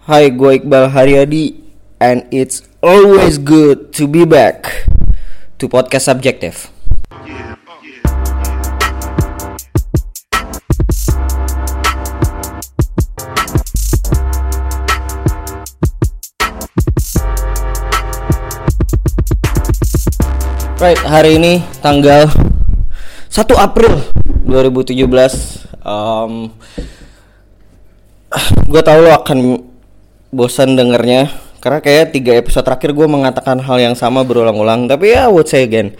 [0.00, 1.60] Hai, gue Iqbal Haryadi
[2.00, 4.88] and it's always good to be back
[5.60, 6.72] to podcast subjektif.
[20.80, 22.24] Right, hari ini tanggal
[23.28, 24.00] 1 April
[24.48, 24.96] 2017
[25.84, 26.56] um,
[28.64, 29.69] Gue tau lo akan
[30.30, 31.30] bosan dengernya.
[31.60, 34.88] Karena kayak tiga episode terakhir gue mengatakan hal yang sama berulang-ulang.
[34.88, 35.92] Tapi ya would say again.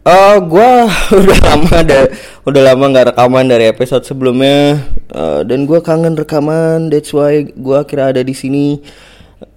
[0.00, 0.68] Uh, Gue
[1.20, 2.08] udah lama ada,
[2.48, 4.80] udah lama nggak rekaman dari episode sebelumnya.
[5.12, 6.88] Uh, Dan gue kangen rekaman.
[6.88, 8.80] That's why gue akhirnya ada di sini.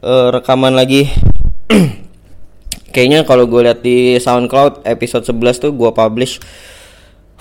[0.03, 1.07] Uh, rekaman lagi.
[2.93, 6.37] Kayaknya kalau gue lihat di SoundCloud episode 11 tuh gue publish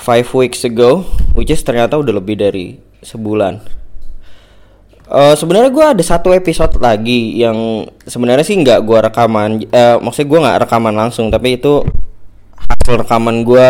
[0.01, 1.05] 5 weeks ago,
[1.37, 3.82] which is ternyata udah lebih dari sebulan.
[5.13, 10.29] Uh, sebenarnya gue ada satu episode lagi yang sebenarnya sih nggak gue rekaman, uh, maksudnya
[10.33, 11.85] gue nggak rekaman langsung, tapi itu
[12.57, 13.69] hasil rekaman gue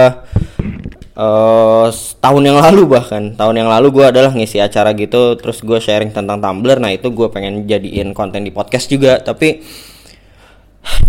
[1.19, 1.91] uh,
[2.23, 3.35] tahun yang lalu bahkan.
[3.35, 7.11] Tahun yang lalu gue adalah ngisi acara gitu, terus gue sharing tentang Tumblr, nah itu
[7.11, 9.67] gue pengen jadiin konten di podcast juga, tapi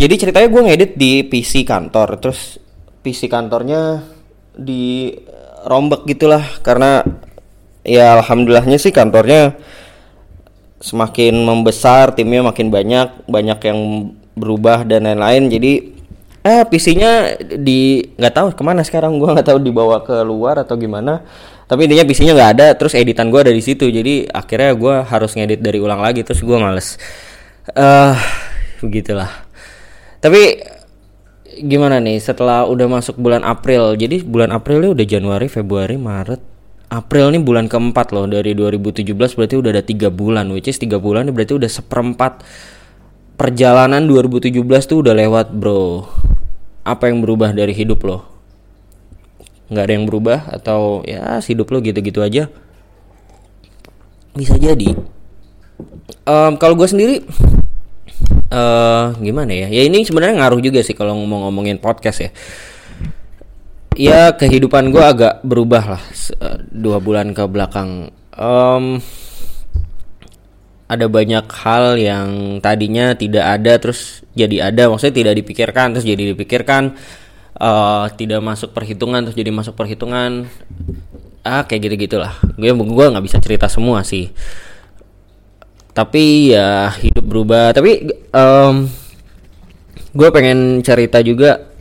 [0.02, 2.58] jadi ceritanya gue ngedit di PC kantor terus
[3.06, 4.02] PC kantornya
[4.54, 5.14] di
[5.66, 7.02] rombak gitulah karena
[7.86, 9.58] ya alhamdulillahnya sih kantornya
[10.84, 13.80] semakin membesar timnya makin banyak banyak yang
[14.36, 15.48] berubah dan lain-lain.
[15.48, 15.74] Jadi
[16.44, 20.76] eh PC-nya di nggak tahu ke mana sekarang gue nggak tahu dibawa ke luar atau
[20.76, 21.24] gimana.
[21.72, 23.88] Tapi intinya PC-nya nggak ada terus editan gue ada di situ.
[23.88, 27.00] Jadi akhirnya gue harus ngedit dari ulang lagi terus gue males.
[27.72, 28.20] Eh uh,
[28.84, 29.32] begitulah.
[30.20, 30.60] Tapi
[31.64, 33.96] gimana nih setelah udah masuk bulan April.
[33.96, 36.53] Jadi bulan April ini udah Januari, Februari, Maret,
[36.94, 41.02] April nih bulan keempat loh dari 2017 berarti udah ada tiga bulan, which is tiga
[41.02, 42.46] bulan berarti udah seperempat
[43.34, 46.06] perjalanan 2017 tuh udah lewat bro.
[46.86, 48.22] Apa yang berubah dari hidup lo?
[49.74, 52.46] Nggak ada yang berubah atau ya hidup lo gitu-gitu aja?
[54.38, 54.94] Bisa jadi.
[56.30, 57.26] Um, kalau gue sendiri
[58.54, 59.68] uh, gimana ya?
[59.74, 62.30] Ya ini sebenarnya ngaruh juga sih kalau ngomong ngomongin podcast ya.
[63.94, 66.04] Ya kehidupan gue agak berubah lah
[66.74, 68.10] dua bulan ke belakang.
[68.34, 68.98] Um,
[70.90, 76.34] ada banyak hal yang tadinya tidak ada terus jadi ada, maksudnya tidak dipikirkan terus jadi
[76.34, 76.98] dipikirkan.
[77.54, 80.50] Uh, tidak masuk perhitungan terus jadi masuk perhitungan.
[81.46, 82.34] Ah kayak gitu gitulah.
[82.58, 84.34] Gue gue nggak bisa cerita semua sih
[85.94, 88.90] tapi ya hidup berubah tapi um,
[90.14, 91.73] gue pengen cerita juga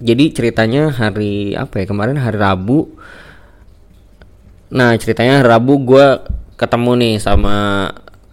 [0.00, 2.88] jadi ceritanya hari apa ya kemarin hari Rabu.
[4.72, 6.06] Nah ceritanya hari Rabu gue
[6.56, 7.88] ketemu nih sama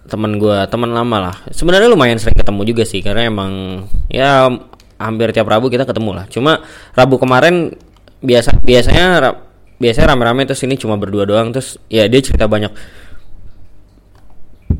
[0.07, 1.35] teman gue teman lama lah.
[1.51, 4.47] Sebenarnya lumayan sering ketemu juga sih karena emang ya
[4.95, 6.25] hampir tiap Rabu kita ketemu lah.
[6.31, 6.63] Cuma
[6.95, 7.75] Rabu kemarin
[8.23, 9.35] biasa biasanya
[9.77, 11.51] biasanya rame-rame terus ini cuma berdua doang.
[11.51, 12.71] Terus ya dia cerita banyak.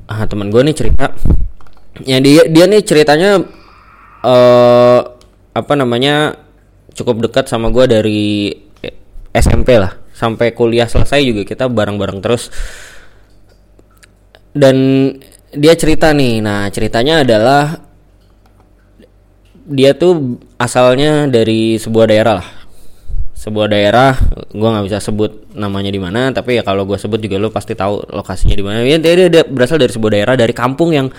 [0.08, 1.12] Ah teman gue nih cerita.
[2.08, 3.44] Ya dia dia nih ceritanya
[4.24, 5.02] uh,
[5.52, 6.47] apa namanya
[6.98, 8.50] cukup dekat sama gue dari
[9.30, 9.94] SMP lah.
[10.18, 12.50] Sampai kuliah selesai juga kita bareng-bareng terus.
[14.58, 14.76] Dan
[15.54, 17.78] dia cerita nih nah ceritanya adalah
[19.68, 22.50] dia tuh asalnya dari sebuah daerah lah.
[23.38, 24.18] Sebuah daerah
[24.50, 27.78] gue nggak bisa sebut namanya di mana tapi ya kalau gue sebut juga lo pasti
[27.78, 28.82] tahu lokasinya di mana.
[28.82, 31.14] Ya dia, dia berasal dari sebuah daerah dari kampung yang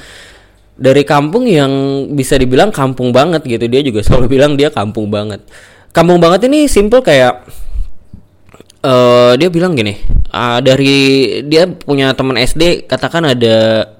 [0.78, 1.70] dari kampung yang
[2.14, 5.42] bisa dibilang kampung banget gitu dia juga selalu bilang dia kampung banget
[5.90, 7.44] kampung banget ini simple kayak
[8.86, 9.98] uh, dia bilang gini
[10.30, 10.96] uh, dari
[11.44, 13.98] dia punya teman SD katakan ada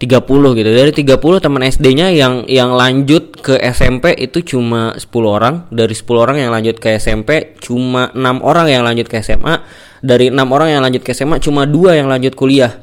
[0.00, 0.70] 30 gitu.
[0.72, 5.68] Dari 30 teman SD-nya yang yang lanjut ke SMP itu cuma 10 orang.
[5.68, 9.60] Dari 10 orang yang lanjut ke SMP cuma 6 orang yang lanjut ke SMA.
[10.00, 12.80] Dari 6 orang yang lanjut ke SMA cuma dua yang lanjut kuliah.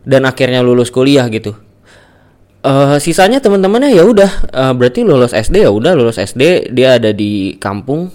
[0.00, 1.52] Dan akhirnya lulus kuliah gitu.
[2.60, 7.08] Uh, sisanya teman-temannya ya udah uh, berarti lulus SD ya udah lulus SD dia ada
[7.08, 8.12] di kampung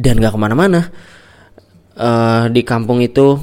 [0.00, 0.88] dan nggak ke mana-mana.
[1.92, 3.36] Uh, di kampung itu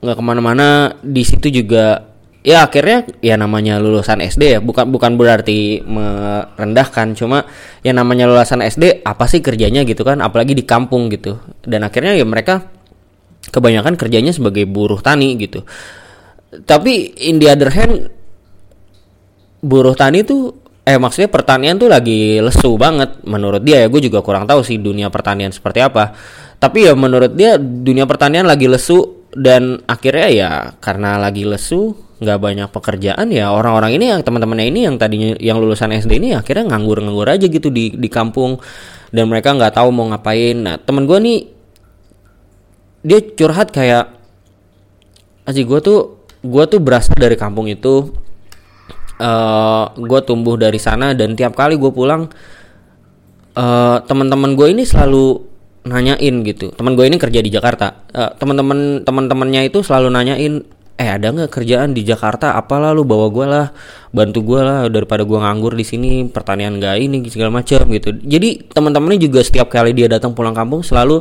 [0.00, 5.20] nggak ke mana-mana di situ juga ya akhirnya ya namanya lulusan SD ya bukan bukan
[5.20, 7.44] berarti merendahkan cuma
[7.84, 11.36] ya namanya lulusan SD apa sih kerjanya gitu kan apalagi di kampung gitu.
[11.60, 12.72] Dan akhirnya ya mereka
[13.52, 15.60] kebanyakan kerjanya sebagai buruh tani gitu.
[16.64, 18.15] Tapi in the other hand
[19.62, 23.22] buruh tani tuh eh maksudnya pertanian tuh lagi lesu banget.
[23.26, 26.14] Menurut dia ya gue juga kurang tahu sih dunia pertanian seperti apa.
[26.56, 30.50] Tapi ya menurut dia dunia pertanian lagi lesu dan akhirnya ya
[30.80, 35.60] karena lagi lesu nggak banyak pekerjaan ya orang-orang ini yang teman-temannya ini yang tadinya yang
[35.60, 38.56] lulusan SD ini akhirnya nganggur-nganggur aja gitu di di kampung.
[39.10, 40.54] Dan mereka nggak tahu mau ngapain.
[40.54, 41.38] Nah temen gue nih
[43.06, 44.10] dia curhat kayak
[45.46, 48.10] aja gue tuh gue tuh berasal dari kampung itu
[49.20, 52.28] uh, gue tumbuh dari sana dan tiap kali gue pulang
[53.56, 55.42] uh, teman-teman gue ini selalu
[55.86, 56.74] nanyain gitu.
[56.74, 58.06] Teman gue ini kerja di Jakarta.
[58.10, 60.66] Uh, teman-teman teman-temannya itu selalu nanyain
[60.96, 62.56] eh ada nggak kerjaan di Jakarta?
[62.56, 63.66] Apalah lu bawa gue lah
[64.16, 68.16] bantu gue lah daripada gue nganggur di sini pertanian gak ini segala macam gitu.
[68.16, 71.20] Jadi teman-temannya juga setiap kali dia datang pulang kampung selalu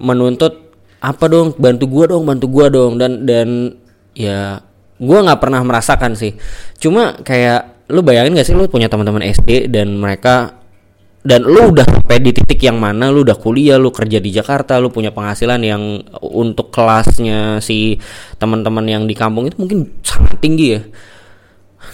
[0.00, 0.72] menuntut
[1.04, 1.52] apa dong?
[1.60, 2.92] Bantu gue dong bantu gue dong.
[2.96, 3.76] Dan dan
[4.16, 4.64] ya
[5.00, 6.36] gue nggak pernah merasakan sih.
[6.76, 10.60] Cuma kayak lu bayangin gak sih lu punya teman-teman SD dan mereka
[11.20, 14.80] dan lu udah sampai di titik yang mana lu udah kuliah lu kerja di Jakarta
[14.80, 18.00] lu punya penghasilan yang untuk kelasnya si
[18.40, 20.82] teman-teman yang di kampung itu mungkin sangat tinggi ya.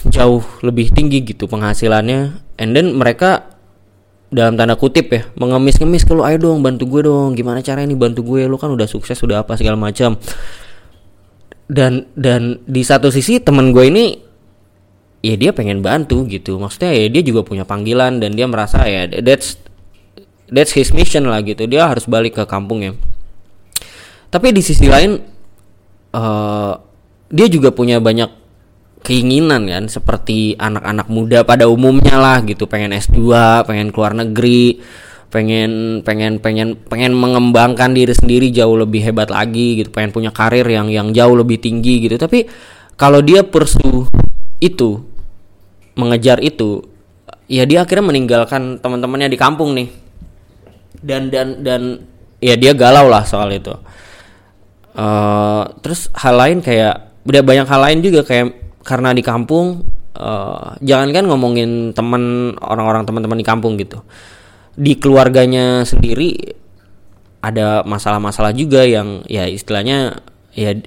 [0.07, 2.45] Jauh lebih tinggi gitu penghasilannya.
[2.61, 3.51] And then mereka
[4.27, 7.35] dalam tanda kutip ya mengemis-ngemis kalau ayo dong bantu gue dong.
[7.35, 8.47] Gimana cara ini bantu gue?
[8.47, 10.15] Lu kan udah sukses sudah apa segala macam
[11.67, 14.05] dan dan di satu sisi teman gue ini
[15.23, 16.59] ya dia pengen bantu gitu.
[16.59, 19.59] Maksudnya ya dia juga punya panggilan dan dia merasa ya that's
[20.47, 21.67] that's his mission lah gitu.
[21.67, 22.95] Dia harus balik ke kampungnya
[24.27, 25.15] tapi di sisi lain
[26.11, 26.73] uh,
[27.31, 28.27] dia juga punya banyak
[29.03, 32.67] keinginan kan seperti anak-anak muda pada umumnya lah gitu.
[32.67, 33.23] Pengen S2
[33.63, 34.83] pengen keluar negeri
[35.27, 39.89] pengen pengen pengen pengen mengembangkan diri sendiri jauh lebih hebat lagi gitu.
[39.91, 42.15] Pengen punya karir yang yang jauh lebih tinggi gitu.
[42.15, 42.47] Tapi
[42.95, 44.07] kalau dia pursue
[44.63, 45.03] itu
[45.97, 46.81] mengejar itu
[47.49, 49.89] ya dia akhirnya meninggalkan teman-temannya di kampung nih.
[50.97, 51.81] Dan dan dan
[52.41, 53.75] ya dia galau lah soal itu.
[54.97, 59.83] Uh, terus hal lain kayak udah banyak hal lain juga kayak karena di kampung
[60.17, 64.01] uh, jangan kan ngomongin teman orang-orang teman-teman di kampung gitu
[64.77, 66.53] di keluarganya sendiri
[67.41, 70.21] ada masalah-masalah juga yang ya istilahnya
[70.53, 70.77] ya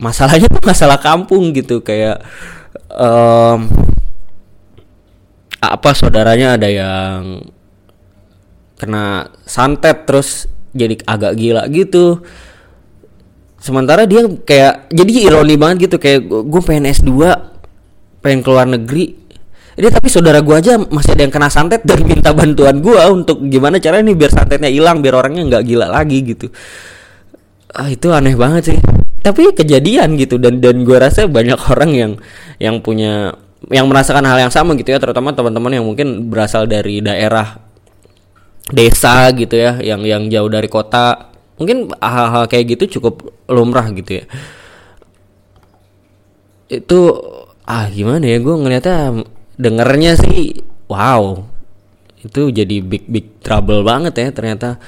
[0.00, 1.84] masalahnya tuh masalah kampung gitu.
[1.84, 2.24] Kayak
[2.88, 3.68] um,
[5.60, 7.44] apa saudaranya ada yang
[8.76, 12.24] kena santet terus jadi agak gila gitu.
[13.60, 17.12] Sementara dia kayak jadi ironi banget gitu kayak gue pengen S2
[18.22, 19.25] pengen keluar negeri
[19.76, 23.44] ini tapi saudara gue aja masih ada yang kena santet dan minta bantuan gue untuk
[23.44, 26.48] gimana caranya nih biar santetnya hilang biar orangnya nggak gila lagi gitu.
[27.76, 28.78] Ah itu aneh banget sih.
[29.20, 32.12] Tapi kejadian gitu dan dan gue rasa banyak orang yang
[32.56, 33.36] yang punya
[33.68, 37.60] yang merasakan hal yang sama gitu ya terutama teman-teman yang mungkin berasal dari daerah
[38.72, 41.36] desa gitu ya yang yang jauh dari kota.
[41.60, 44.26] Mungkin hal-hal kayak gitu cukup lumrah gitu ya.
[46.72, 47.12] Itu
[47.68, 51.42] ah gimana ya gue ngeliatnya dengernya sih wow
[52.26, 54.80] itu jadi big big trouble banget ya ternyata.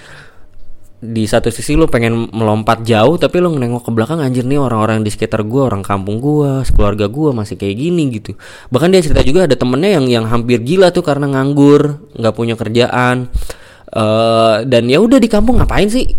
[0.98, 5.06] Di satu sisi lu pengen melompat jauh tapi lu nengok ke belakang anjir nih orang-orang
[5.06, 8.34] di sekitar gua orang kampung gua keluarga gua masih kayak gini gitu.
[8.74, 12.58] Bahkan dia cerita juga ada temennya yang yang hampir gila tuh karena nganggur nggak punya
[12.58, 13.30] kerjaan
[13.94, 16.18] uh, dan ya udah di kampung ngapain sih?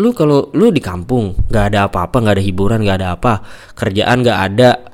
[0.00, 3.44] Lu kalau lu di kampung nggak ada apa-apa nggak ada hiburan nggak ada apa
[3.76, 4.89] kerjaan nggak ada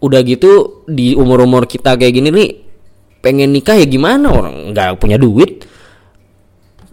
[0.00, 2.50] udah gitu di umur umur kita kayak gini nih
[3.24, 4.30] pengen nikah ya gimana?
[4.30, 5.66] Orang nggak punya duit.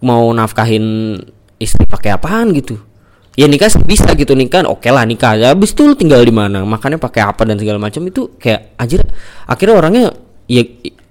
[0.04, 1.16] Mau nafkahin
[1.62, 2.76] istri pakai apaan gitu?
[3.38, 4.66] Ya nikah bisa gitu nikah.
[4.68, 6.66] Oke lah nikah ya habis itu tinggal di mana?
[6.66, 9.00] Makannya pakai apa dan segala macam itu kayak aja
[9.48, 10.06] akhirnya orangnya
[10.50, 10.64] ya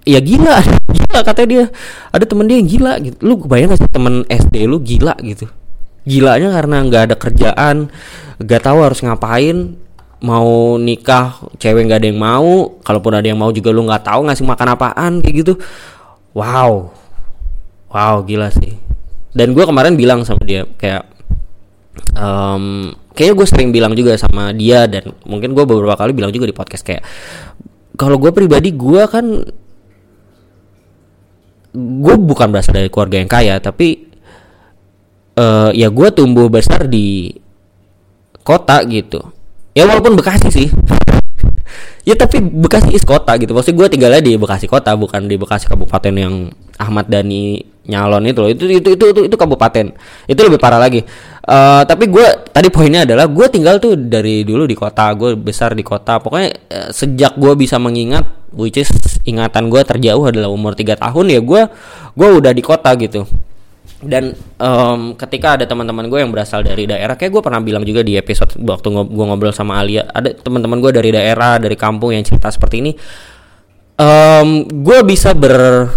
[0.03, 0.59] ya gila.
[0.93, 1.65] Gila katanya dia.
[2.13, 3.17] Ada temen dia yang gila gitu.
[3.25, 5.49] Lu bayang gak sih temen SD lu gila gitu?
[6.03, 7.87] Gilanya karena nggak ada kerjaan
[8.43, 9.79] nggak tahu harus ngapain
[10.23, 14.31] mau nikah cewek nggak ada yang mau kalaupun ada yang mau juga lu nggak tahu
[14.31, 15.53] ngasih makan apaan kayak gitu.
[16.31, 16.95] Wow.
[17.91, 18.79] Wow gila sih.
[19.35, 21.03] Dan gue kemarin bilang sama dia kayak
[22.15, 26.49] um, kayaknya gue sering bilang juga sama dia dan mungkin gue beberapa kali bilang juga
[26.49, 27.03] di podcast kayak
[27.99, 29.25] kalau gue pribadi gue kan
[31.73, 34.09] gue bukan berasal dari keluarga yang kaya tapi
[35.37, 37.33] uh, ya gue tumbuh besar di
[38.45, 39.42] kota gitu
[39.73, 40.69] ya walaupun Bekasi sih.
[42.03, 43.55] Ya tapi Bekasi is kota gitu.
[43.55, 48.43] Maksud gue tinggalnya di Bekasi kota bukan di Bekasi kabupaten yang Ahmad Dhani nyalon itu
[48.43, 48.51] loh.
[48.51, 49.95] Itu itu itu itu, itu kabupaten.
[50.27, 50.99] Itu lebih parah lagi.
[51.47, 55.79] Uh, tapi gue tadi poinnya adalah gue tinggal tuh dari dulu di kota gue besar
[55.79, 56.19] di kota.
[56.19, 58.91] Pokoknya uh, sejak gue bisa mengingat which is
[59.23, 61.61] ingatan gue terjauh adalah umur 3 tahun ya gue
[62.13, 63.25] gue udah di kota gitu
[64.03, 68.03] dan um, ketika ada teman-teman gue yang berasal dari daerah kayak gue pernah bilang juga
[68.03, 72.23] di episode waktu gue ngobrol sama Alia ada teman-teman gue dari daerah dari kampung yang
[72.27, 72.91] cerita seperti ini
[73.95, 75.87] um, gue bisa ber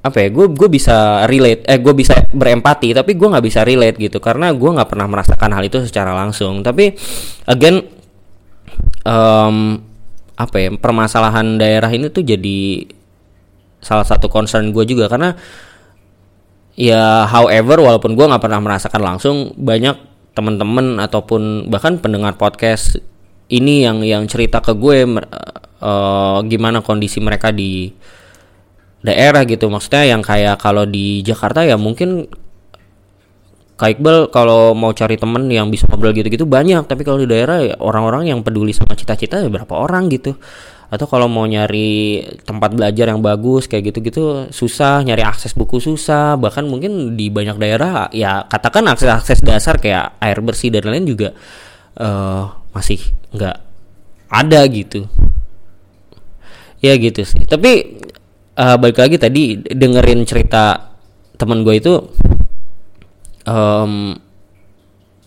[0.00, 4.00] apa ya gue gue bisa relate eh gue bisa berempati tapi gue nggak bisa relate
[4.00, 6.64] gitu karena gue nggak pernah merasakan hal itu secara langsung.
[6.64, 6.96] Tapi
[7.44, 7.84] again
[9.04, 9.76] um,
[10.40, 12.88] apa ya permasalahan daerah ini tuh jadi
[13.84, 15.36] salah satu concern gue juga karena
[16.80, 20.00] ya however walaupun gue nggak pernah merasakan langsung banyak
[20.32, 22.96] teman-teman ataupun bahkan pendengar podcast
[23.52, 25.04] ini yang yang cerita ke gue
[25.84, 27.92] uh, gimana kondisi mereka di
[29.04, 29.68] daerah gitu.
[29.68, 32.30] Maksudnya yang kayak kalau di Jakarta ya mungkin
[33.80, 33.96] Kak
[34.28, 36.84] kalau mau cari temen yang bisa ngobrol gitu-gitu banyak.
[36.84, 40.36] Tapi kalau di daerah ya orang-orang yang peduli sama cita-cita ya berapa orang gitu
[40.90, 46.34] atau kalau mau nyari tempat belajar yang bagus kayak gitu-gitu susah nyari akses buku susah.
[46.34, 51.30] Bahkan mungkin di banyak daerah ya katakan akses-akses dasar kayak air bersih dan lain juga
[51.94, 52.98] uh, masih
[53.30, 53.56] nggak
[54.34, 55.06] ada gitu.
[56.82, 57.46] Ya gitu sih.
[57.46, 58.02] Tapi
[58.58, 60.90] uh, balik lagi tadi dengerin cerita
[61.38, 61.94] teman gue itu
[63.46, 64.18] um,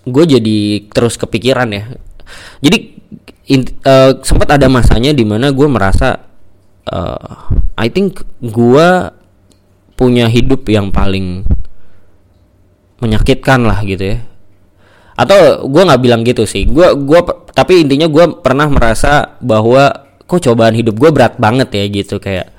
[0.03, 0.59] gue jadi
[0.91, 1.87] terus kepikiran ya.
[2.59, 3.02] Jadi
[3.51, 6.19] uh, sempat ada masanya di mana gue merasa
[6.87, 8.87] uh, I think gue
[9.99, 11.43] punya hidup yang paling
[13.03, 14.17] menyakitkan lah gitu ya.
[15.13, 16.65] Atau gue nggak bilang gitu sih.
[16.65, 17.21] Gue gua
[17.53, 19.91] tapi intinya gue pernah merasa bahwa
[20.23, 22.17] kok cobaan hidup gue berat banget ya gitu.
[22.17, 22.49] Kayak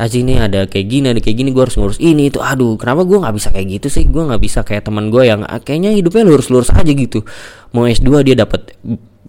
[0.00, 2.40] aja ini ada kayak gini ada kayak gini gue harus ngurus ini itu.
[2.40, 4.08] Aduh kenapa gue nggak bisa kayak gitu sih?
[4.08, 7.20] Gue nggak bisa kayak teman gue yang ah, kayaknya hidupnya lurus-lurus aja gitu.
[7.76, 8.72] Mau S2 dia dapat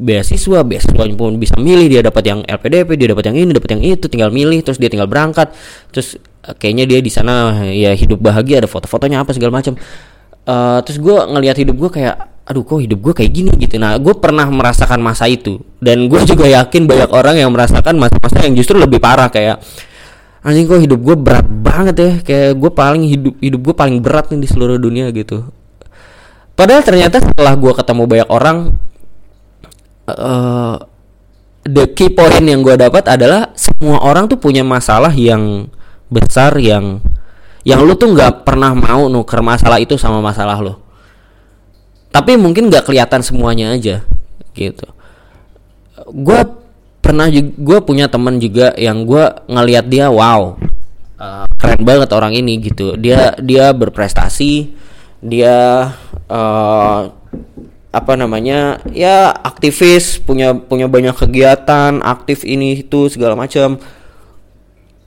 [0.01, 3.81] beasiswa beasiswa pun bisa milih dia dapat yang LPDP dia dapat yang ini dapat yang
[3.85, 5.53] itu tinggal milih terus dia tinggal berangkat
[5.93, 9.77] terus uh, kayaknya dia di sana ya hidup bahagia ada foto-fotonya apa segala macam.
[10.41, 12.15] Uh, terus gue ngelihat hidup gue kayak
[12.49, 13.51] aduh kok hidup gue kayak gini?
[13.53, 13.77] Gitu.
[13.77, 18.41] Nah gue pernah merasakan masa itu dan gue juga yakin banyak orang yang merasakan masa-masa
[18.41, 19.61] yang justru lebih parah kayak
[20.41, 24.33] anjing kok hidup gue berat banget ya kayak gue paling hidup hidup gue paling berat
[24.33, 25.45] nih di seluruh dunia gitu.
[26.57, 28.57] Padahal ternyata setelah gue ketemu banyak orang
[30.09, 30.77] uh,
[31.67, 35.69] the key point yang gue dapat adalah semua orang tuh punya masalah yang
[36.09, 37.03] besar yang
[37.61, 40.81] yang lu tuh nggak pernah mau nuker masalah itu sama masalah lo
[42.11, 44.03] tapi mungkin nggak kelihatan semuanya aja
[44.51, 44.83] gitu.
[46.11, 46.43] Gue
[46.99, 50.59] pernah gue punya teman juga yang gue ngelihat dia wow
[51.15, 52.99] uh, keren banget orang ini gitu.
[52.99, 54.75] Dia dia berprestasi
[55.23, 55.87] dia
[56.27, 57.01] uh,
[57.91, 63.77] apa namanya ya aktivis punya punya banyak kegiatan aktif ini itu segala macam.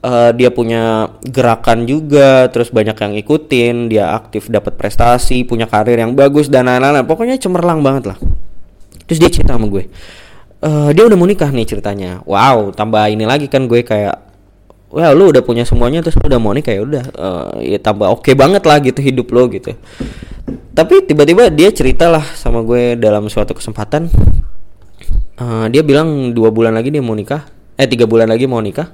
[0.05, 5.97] Uh, dia punya gerakan juga terus banyak yang ikutin dia aktif dapat prestasi punya karir
[5.97, 7.09] yang bagus dan lain-lain.
[7.09, 8.17] Pokoknya cemerlang banget lah.
[9.09, 9.89] Terus dia cerita sama gue.
[10.61, 12.21] Uh, dia udah mau nikah nih ceritanya.
[12.29, 14.25] Wow tambah ini lagi kan gue kayak
[14.95, 18.23] Wah lu udah punya semuanya terus udah mau nikah ya udah uh, ya tambah oke
[18.23, 19.73] okay banget lah gitu hidup lo gitu
[20.75, 24.11] tapi tiba-tiba dia ceritalah sama gue dalam suatu kesempatan.
[25.35, 27.47] Uh, dia bilang dua bulan lagi dia mau nikah.
[27.79, 28.91] Eh tiga bulan lagi mau nikah.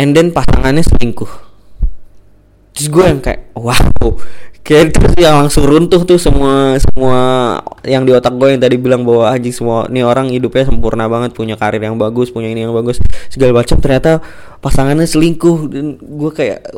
[0.00, 1.28] And then pasangannya selingkuh.
[2.74, 4.18] Terus gue yang kayak wow.
[4.64, 7.18] Kayak itu yang langsung runtuh tuh semua semua
[7.84, 11.36] yang di otak gue yang tadi bilang bahwa anjing semua ini orang hidupnya sempurna banget
[11.36, 12.98] punya karir yang bagus punya ini yang bagus.
[13.28, 14.24] Segala macam ternyata
[14.64, 15.68] pasangannya selingkuh.
[15.68, 16.72] Dan gue kayak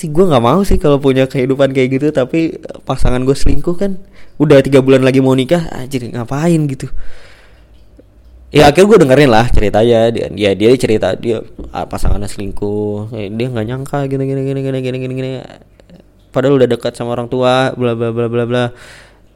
[0.00, 2.56] sih gue nggak mau sih kalau punya kehidupan kayak gitu tapi
[2.88, 4.00] pasangan gue selingkuh kan
[4.40, 6.88] udah tiga bulan lagi mau nikah anjir ngapain gitu.
[8.50, 13.28] Ya akhirnya gue dengerin lah ceritanya dia ya dia cerita dia ah, pasangannya selingkuh eh,
[13.28, 15.30] dia nggak nyangka gini gini gini gini gini gini
[16.34, 18.64] padahal udah dekat sama orang tua bla bla bla bla bla.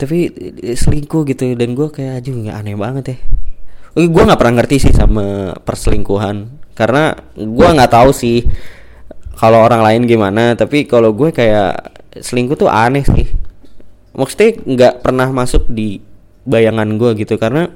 [0.01, 0.33] Tapi
[0.75, 3.17] selingkuh gitu dan gue kayak aja nggak aneh banget ya.
[4.01, 8.43] Gue nggak pernah ngerti sih sama perselingkuhan karena gue nggak tahu sih
[9.35, 13.31] kalau orang lain gimana tapi kalau gue kayak selingkuh tuh aneh sih.
[14.15, 15.99] Maksudnya nggak pernah masuk di
[16.47, 17.67] bayangan gue gitu karena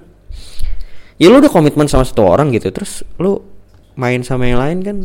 [1.19, 3.43] ya lu udah komitmen sama satu orang gitu terus lu
[3.99, 4.97] main sama yang lain kan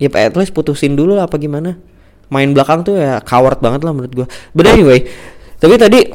[0.00, 1.76] ya at least putusin dulu lah apa gimana.
[2.26, 5.06] Main belakang tuh ya coward banget lah menurut gue but anyway
[5.62, 6.10] tapi tadi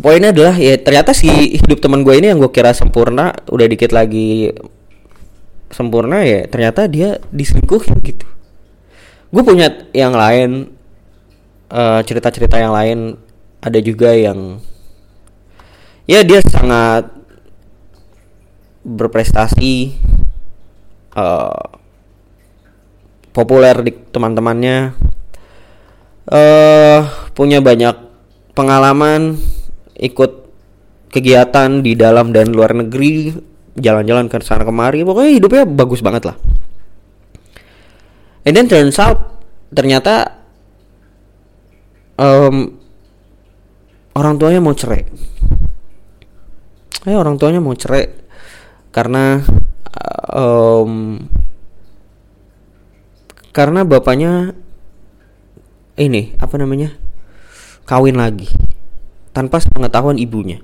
[0.00, 3.92] poinnya adalah ya ternyata si hidup teman gue ini yang gue kira sempurna udah dikit
[3.92, 4.48] lagi
[5.68, 8.24] sempurna ya ternyata dia diselingkuhin gitu
[9.32, 10.68] gue punya yang lain
[11.72, 12.98] eh, cerita-cerita yang lain.
[13.62, 14.58] Ada juga yang
[16.10, 17.14] ya dia sangat
[18.82, 19.94] berprestasi
[21.14, 21.78] uh,
[23.30, 24.98] populer di teman-temannya.
[26.26, 27.06] Uh,
[27.38, 27.94] punya banyak
[28.58, 29.38] pengalaman
[29.94, 30.50] ikut
[31.14, 33.30] kegiatan di dalam dan luar negeri
[33.78, 35.06] jalan-jalan ke sana kemari.
[35.06, 36.36] Pokoknya hidupnya bagus banget lah
[38.42, 40.42] and then turns out ternyata
[42.18, 42.76] um,
[44.12, 45.02] orang tuanya mau cerai.
[47.02, 48.06] Eh orang tuanya mau cerai
[48.94, 49.42] karena
[50.30, 51.18] um,
[53.50, 54.54] karena bapaknya
[55.98, 56.94] ini apa namanya
[57.84, 58.48] kawin lagi
[59.34, 60.62] tanpa pengetahuan ibunya.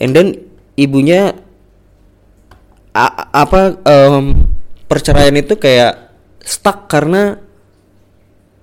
[0.00, 1.36] And then ibunya
[2.96, 4.48] a, apa um,
[4.90, 6.09] perceraian itu kayak
[6.50, 7.38] stuck karena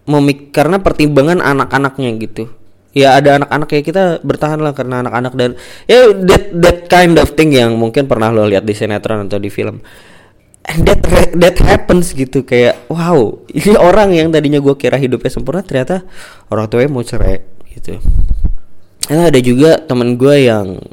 [0.08, 2.52] memik karena pertimbangan anak-anaknya gitu.
[2.92, 5.50] Ya ada anak-anak ya kita bertahan lah karena anak-anak dan
[5.86, 9.48] ya that that kind of thing yang mungkin pernah lo lihat di sinetron atau di
[9.48, 9.80] film.
[10.68, 11.00] And that
[11.40, 16.04] that happens gitu kayak wow ini orang yang tadinya gue kira hidupnya sempurna ternyata
[16.52, 17.40] orang tuanya mau cerai
[17.72, 18.04] gitu.
[19.08, 20.84] Nah, ada juga temen gue yang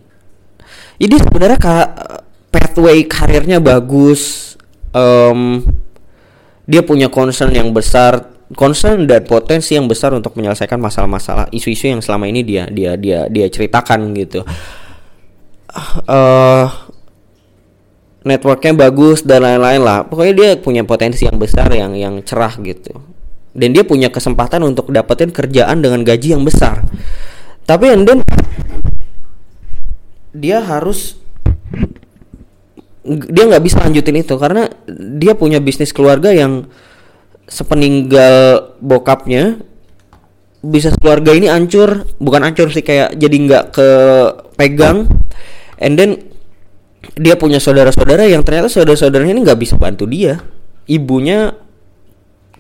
[1.03, 1.89] ini sebenarnya kak
[2.55, 4.55] pathway karirnya bagus
[4.95, 5.67] um,
[6.65, 12.01] dia punya concern yang besar concern dan potensi yang besar untuk menyelesaikan masalah-masalah isu-isu yang
[12.05, 14.45] selama ini dia dia dia dia ceritakan gitu.
[16.07, 16.71] Uh,
[18.23, 20.07] networknya bagus dan lain-lain lah.
[20.07, 22.95] Pokoknya dia punya potensi yang besar yang yang cerah gitu.
[23.55, 26.83] Dan dia punya kesempatan untuk dapetin kerjaan dengan gaji yang besar.
[27.65, 28.23] Tapi and
[30.35, 31.17] dia harus
[33.05, 36.65] dia nggak bisa lanjutin itu karena dia punya bisnis keluarga yang
[37.45, 39.61] sepeninggal bokapnya
[40.65, 45.05] bisa keluarga ini hancur bukan hancur sih kayak jadi nggak kepegang.
[45.77, 46.33] And then
[47.21, 50.41] dia punya saudara-saudara yang ternyata saudara-saudaranya ini nggak bisa bantu dia.
[50.89, 51.53] Ibunya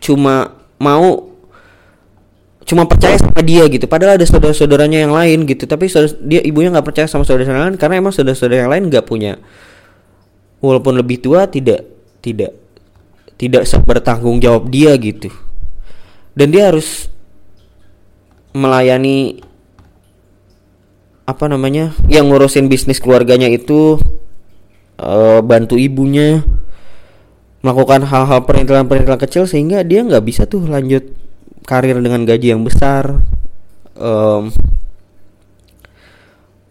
[0.04, 1.32] cuma mau
[2.68, 3.88] cuma percaya sama dia gitu.
[3.88, 7.80] Padahal ada saudara-saudaranya yang lain gitu tapi saudara, dia ibunya nggak percaya sama saudara-saudara lain
[7.80, 9.40] karena emang saudara-saudara yang lain nggak punya
[10.64, 11.84] walaupun lebih tua tidak
[12.24, 12.56] tidak
[13.36, 15.28] tidak bertanggung jawab dia gitu.
[16.32, 17.12] Dan dia harus
[18.56, 19.44] melayani
[21.24, 23.96] apa namanya yang ngurusin bisnis keluarganya itu
[25.00, 26.44] uh, bantu ibunya
[27.64, 31.00] melakukan hal-hal perintilan-perintilan kecil sehingga dia nggak bisa tuh lanjut
[31.64, 33.24] karir dengan gaji yang besar
[33.96, 34.52] um,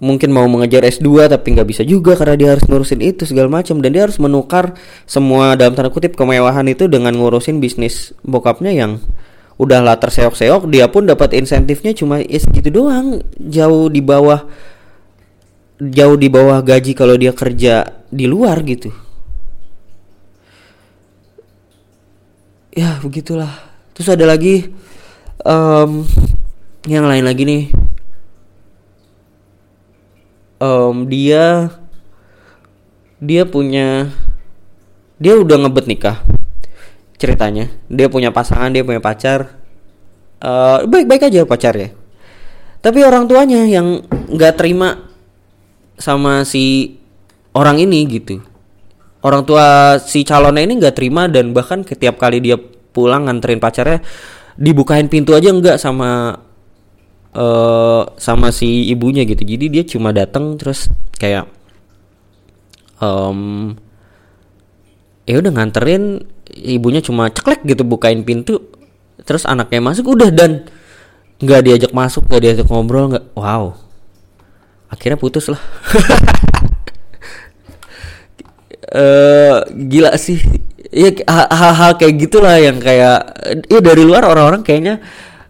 [0.04, 3.80] mungkin mau mengejar S2 tapi nggak bisa juga karena dia harus ngurusin itu segala macam.
[3.80, 4.76] Dan dia harus menukar
[5.08, 9.00] semua dalam tanda kutip kemewahan itu dengan ngurusin bisnis bokapnya yang
[9.56, 10.68] udahlah terseok-seok.
[10.68, 13.24] Dia pun dapat insentifnya cuma ya segitu doang.
[13.39, 14.44] Jauh di bawah
[15.80, 18.92] jauh di bawah gaji kalau dia kerja di luar gitu.
[22.76, 23.72] Ya begitulah.
[23.96, 24.68] Terus ada lagi
[25.46, 26.04] um,
[26.89, 27.83] yang lain lagi nih
[30.63, 31.67] um, dia
[33.19, 34.08] dia punya
[35.19, 36.23] dia udah ngebet nikah
[37.19, 37.67] ceritanya.
[37.91, 39.60] Dia punya pasangan dia punya pacar.
[40.39, 41.95] Uh, baik-baik aja pacarnya
[42.84, 45.08] tapi orang tuanya yang nggak terima
[45.95, 46.99] sama si
[47.56, 48.43] orang ini gitu.
[49.23, 52.60] Orang tua si calonnya ini nggak terima dan bahkan setiap kali dia
[52.91, 54.04] pulang nganterin pacarnya
[54.60, 56.36] dibukain pintu aja nggak sama
[57.36, 59.43] uh, sama si ibunya gitu.
[59.43, 61.50] Jadi dia cuma datang terus kayak
[63.04, 63.74] um,
[65.28, 68.60] ya udah nganterin ibunya cuma ceklek gitu bukain pintu
[69.24, 70.67] terus anaknya masuk udah dan
[71.39, 73.76] nggak diajak masuk nggak diajak ngobrol nggak wow.
[74.93, 75.58] Akhirnya putus lah.
[78.93, 80.38] Uh, gila sih.
[80.93, 83.26] Ya hal-hal kayak gitulah yang kayak
[83.65, 85.02] ya dari luar orang-orang kayaknya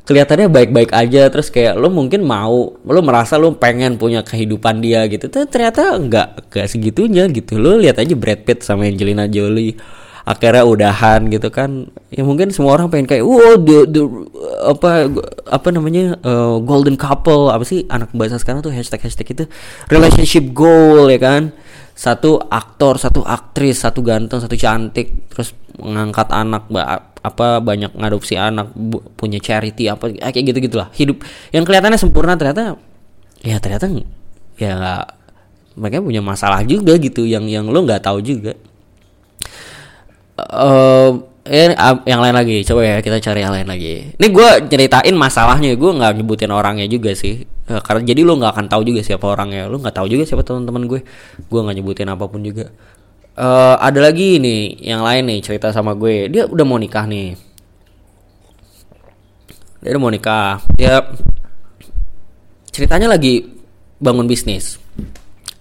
[0.03, 5.07] kelihatannya baik-baik aja terus kayak lo mungkin mau lo merasa lo pengen punya kehidupan dia
[5.07, 7.55] gitu tapi ternyata nggak nggak segitunya gitu.
[7.55, 9.79] Lo lihat aja Brad Pitt sama Angelina Jolie
[10.23, 11.87] akhirnya udahan gitu kan.
[12.11, 14.03] Ya mungkin semua orang pengen kayak wow the, the
[14.67, 15.07] apa
[15.47, 17.47] apa namanya uh, golden couple.
[17.47, 19.45] Apa sih anak bahasa sekarang tuh hashtag hashtag itu?
[19.87, 21.55] Relationship goal ya kan
[21.93, 26.65] satu aktor satu aktris satu ganteng satu cantik terus mengangkat anak
[27.23, 28.73] apa banyak ngadopsi anak
[29.15, 31.21] punya charity apa kayak gitu gitulah hidup
[31.53, 32.75] yang kelihatannya sempurna ternyata
[33.45, 33.89] ya ternyata
[34.57, 35.05] ya
[35.73, 38.53] mereka punya masalah juga gitu yang yang lo nggak tahu juga.
[40.37, 41.73] Uh, eh
[42.09, 44.13] yang lain lagi coba ya kita cari yang lain lagi.
[44.17, 48.51] Ini gue ceritain masalahnya gue nggak nyebutin orangnya juga sih uh, karena jadi lo nggak
[48.57, 49.69] akan tahu juga siapa orangnya.
[49.71, 50.99] Lo nggak tahu juga siapa teman-teman gue.
[51.47, 52.71] Gue nggak nyebutin apa pun juga.
[53.33, 56.29] Uh, ada lagi nih yang lain nih cerita sama gue.
[56.29, 57.33] Dia udah mau nikah nih.
[59.83, 60.61] Dia udah mau nikah.
[60.77, 61.01] Dia
[62.69, 63.45] ceritanya lagi
[63.99, 64.77] bangun bisnis.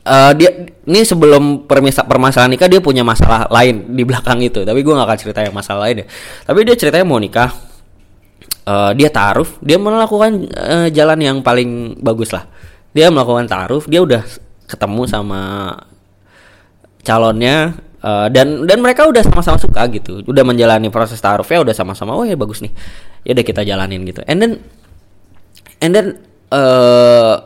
[0.03, 0.51] Uh, dia
[0.83, 4.67] ini sebelum permisa permasalahan nikah dia punya masalah lain di belakang itu.
[4.67, 6.07] Tapi gue gak akan cerita yang masalah lain ya.
[6.45, 7.72] Tapi dia ceritanya mau nikah
[8.67, 12.47] uh, dia taruh dia melakukan uh, jalan yang paling bagus lah.
[12.93, 14.23] Dia melakukan taruh dia udah
[14.69, 15.41] ketemu sama
[17.03, 20.23] calonnya uh, dan dan mereka udah sama-sama suka gitu.
[20.27, 22.73] Udah menjalani proses taruhnya udah sama-sama oh ya bagus nih.
[23.27, 24.23] Ya udah kita jalanin gitu.
[24.27, 24.53] And then
[25.83, 26.07] and then
[26.53, 27.43] uh,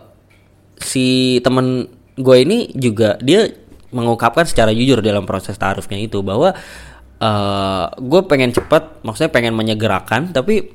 [0.77, 3.49] si temen gue ini juga dia
[3.93, 6.53] mengungkapkan secara jujur dalam proses taruhnya itu bahwa
[7.21, 10.69] uh, gue pengen cepet maksudnya pengen menyegerakan tapi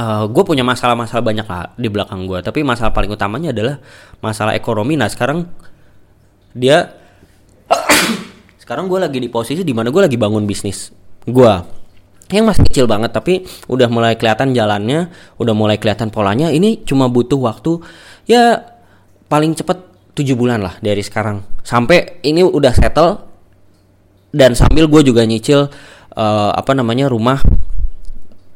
[0.00, 3.76] uh, gue punya masalah-masalah banyak lah di belakang gue tapi masalah paling utamanya adalah
[4.24, 4.96] masalah ekonomi.
[4.96, 5.44] Nah sekarang
[6.56, 6.96] dia
[8.62, 10.90] sekarang gue lagi di posisi di mana gue lagi bangun bisnis
[11.28, 11.52] gue
[12.30, 16.48] yang masih kecil banget tapi udah mulai kelihatan jalannya udah mulai kelihatan polanya.
[16.48, 17.82] Ini cuma butuh waktu
[18.30, 18.62] ya
[19.26, 21.42] paling cepet 7 bulan lah dari sekarang.
[21.66, 23.26] Sampai ini udah settle
[24.30, 25.66] dan sambil gue juga nyicil
[26.14, 27.42] uh, apa namanya rumah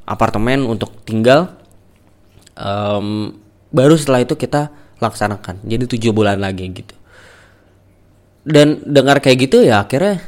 [0.05, 1.57] apartemen untuk tinggal
[2.57, 3.35] um,
[3.75, 4.71] baru setelah itu kita
[5.03, 5.65] laksanakan.
[5.65, 6.95] Jadi tujuh bulan lagi gitu.
[8.45, 10.21] Dan dengar kayak gitu ya akhirnya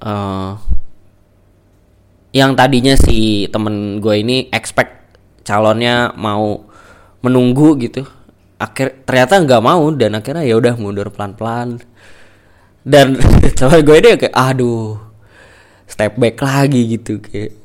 [0.00, 0.56] uh,
[2.32, 6.64] yang tadinya si temen gue ini expect calonnya mau
[7.20, 8.06] menunggu gitu
[8.60, 11.68] akhir ternyata nggak mau dan akhirnya ya udah mundur pelan pelan
[12.86, 13.18] dan
[13.58, 15.00] teman gue ini kayak aduh
[15.90, 17.59] step back lagi gitu kayak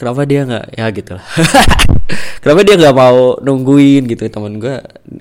[0.00, 1.26] kenapa dia nggak ya gitu lah.
[2.40, 4.24] Kenapa dia nggak mau nungguin gitu?
[4.32, 4.80] Teman gue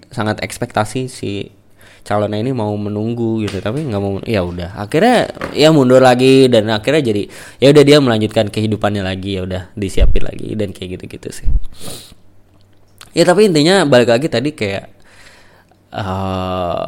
[0.10, 1.52] sangat ekspektasi si
[2.08, 4.80] calonnya ini mau menunggu gitu tapi nggak mau ya udah.
[4.80, 7.28] Akhirnya ya mundur lagi dan akhirnya jadi
[7.60, 11.48] ya udah dia melanjutkan kehidupannya lagi ya udah disiapin lagi dan kayak gitu gitu sih.
[13.12, 14.90] Ya tapi intinya balik lagi tadi kayak
[15.92, 16.88] uh,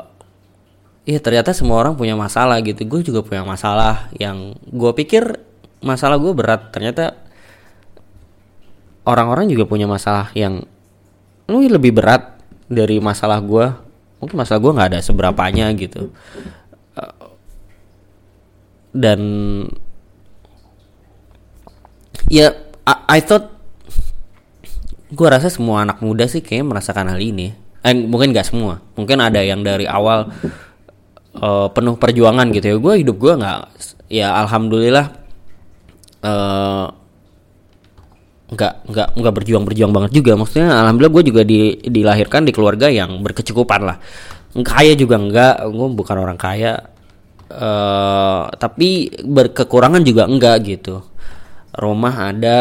[1.04, 2.88] ya ternyata semua orang punya masalah gitu.
[2.88, 5.44] Gue juga punya masalah yang gue pikir
[5.84, 6.72] masalah gue berat.
[6.72, 7.20] Ternyata
[9.06, 10.62] orang-orang juga punya masalah yang
[11.50, 12.38] lu lebih berat
[12.72, 13.68] dari masalah gue
[14.22, 16.14] mungkin masalah gue nggak ada seberapanya gitu.
[18.92, 19.22] Dan
[22.28, 22.54] ya
[22.86, 23.50] I, I thought
[25.12, 27.52] gue rasa semua anak muda sih kayaknya merasakan hal ini.
[27.82, 28.80] Eh, mungkin nggak semua.
[28.94, 30.30] Mungkin ada yang dari awal
[31.36, 32.76] uh, penuh perjuangan gitu ya.
[32.78, 33.60] Gue hidup gue nggak
[34.12, 35.18] ya alhamdulillah
[36.22, 36.86] uh,
[38.52, 40.36] nggak nggak nggak berjuang berjuang banget juga.
[40.36, 43.98] Maksudnya alhamdulillah gue juga di, dilahirkan di keluarga yang berkecukupan lah.
[44.52, 46.92] Kaya juga enggak gue bukan orang kaya.
[47.52, 51.04] Uh, tapi berkekurangan juga enggak gitu.
[51.72, 52.60] Rumah ada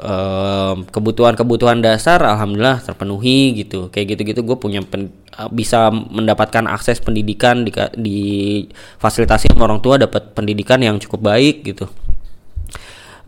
[0.00, 3.92] uh, kebutuhan-kebutuhan dasar alhamdulillah terpenuhi gitu.
[3.92, 5.12] Kayak gitu-gitu gue punya pen,
[5.52, 8.20] bisa mendapatkan akses pendidikan di, di
[8.96, 11.88] fasilitasi orang tua dapat pendidikan yang cukup baik gitu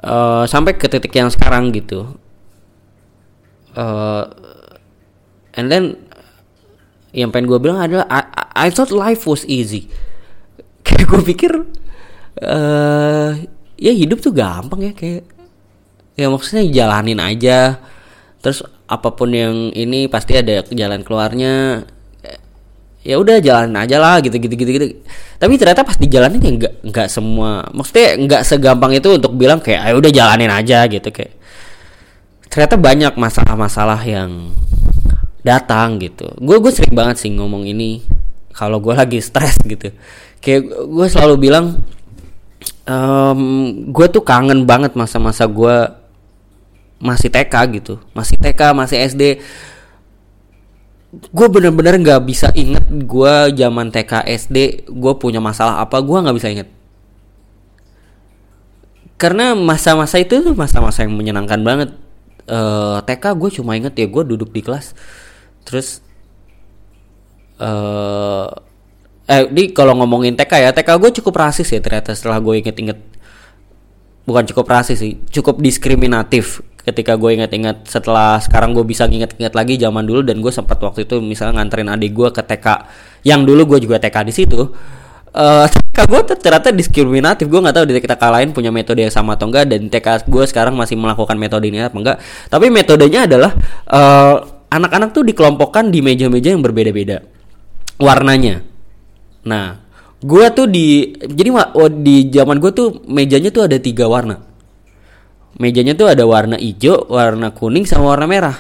[0.02, 2.18] uh, sampai ke titik yang sekarang gitu.
[3.72, 4.28] Uh,
[5.56, 5.96] and then
[7.16, 8.20] yang pengen gue bilang adalah I,
[8.52, 9.88] I thought life was easy.
[10.86, 11.52] Kayak gue pikir
[12.42, 13.30] uh,
[13.78, 15.24] ya hidup tuh gampang ya kayak
[16.18, 17.80] ya maksudnya jalanin aja.
[18.42, 21.86] Terus apa pun yang ini pasti ada jalan keluarnya
[23.02, 24.86] ya udah jalan aja lah gitu gitu gitu gitu.
[25.38, 29.90] Tapi ternyata pas dijalanin ya nggak nggak semua maksudnya nggak segampang itu untuk bilang kayak
[29.90, 31.34] ayo udah jalanin aja gitu kayak.
[32.46, 34.54] Ternyata banyak masalah-masalah yang
[35.42, 36.30] datang gitu.
[36.38, 38.06] Gue gue sering banget sih ngomong ini
[38.54, 39.90] kalau gue lagi stres gitu.
[40.38, 41.82] Kayak gue selalu bilang
[42.86, 43.40] um,
[43.90, 46.02] gue tuh kangen banget masa-masa gue
[47.02, 49.42] masih TK gitu masih TK masih SD
[51.12, 56.36] gue bener-bener nggak bisa inget gue zaman TK SD gue punya masalah apa gue nggak
[56.40, 56.68] bisa inget
[59.22, 61.94] karena masa-masa itu masa-masa yang menyenangkan banget.
[62.50, 64.98] Uh, eh, TK gue cuma inget ya gue duduk di kelas.
[65.62, 66.02] Terus
[67.62, 68.50] uh,
[69.30, 72.98] eh di kalau ngomongin TK ya TK gue cukup rasis ya ternyata setelah gue inget-inget
[74.26, 79.78] bukan cukup rasis sih cukup diskriminatif ketika gue inget-inget setelah sekarang gue bisa nginget-inget lagi
[79.78, 82.66] zaman dulu dan gue sempat waktu itu misalnya nganterin adik gue ke TK
[83.22, 84.60] yang dulu gue juga TK di situ.
[85.32, 87.46] Uh, TK gue ternyata diskriminatif.
[87.46, 90.44] Gue nggak tahu di TK lain punya metode yang sama atau enggak dan TK gue
[90.50, 92.16] sekarang masih melakukan metode ini apa enggak
[92.50, 93.54] tapi metodenya adalah
[93.88, 94.36] uh,
[94.68, 97.22] anak-anak tuh dikelompokkan di meja-meja yang berbeda-beda.
[98.02, 98.66] Warnanya.
[99.46, 99.78] Nah
[100.22, 101.50] gue tuh di jadi
[101.98, 104.51] di zaman gue tuh mejanya tuh ada tiga warna
[105.62, 108.56] mejanya tuh ada warna hijau warna kuning sama warna merah.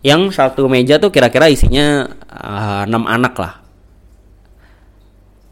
[0.00, 3.52] Yang satu meja tuh kira-kira isinya uh, 6 anak lah.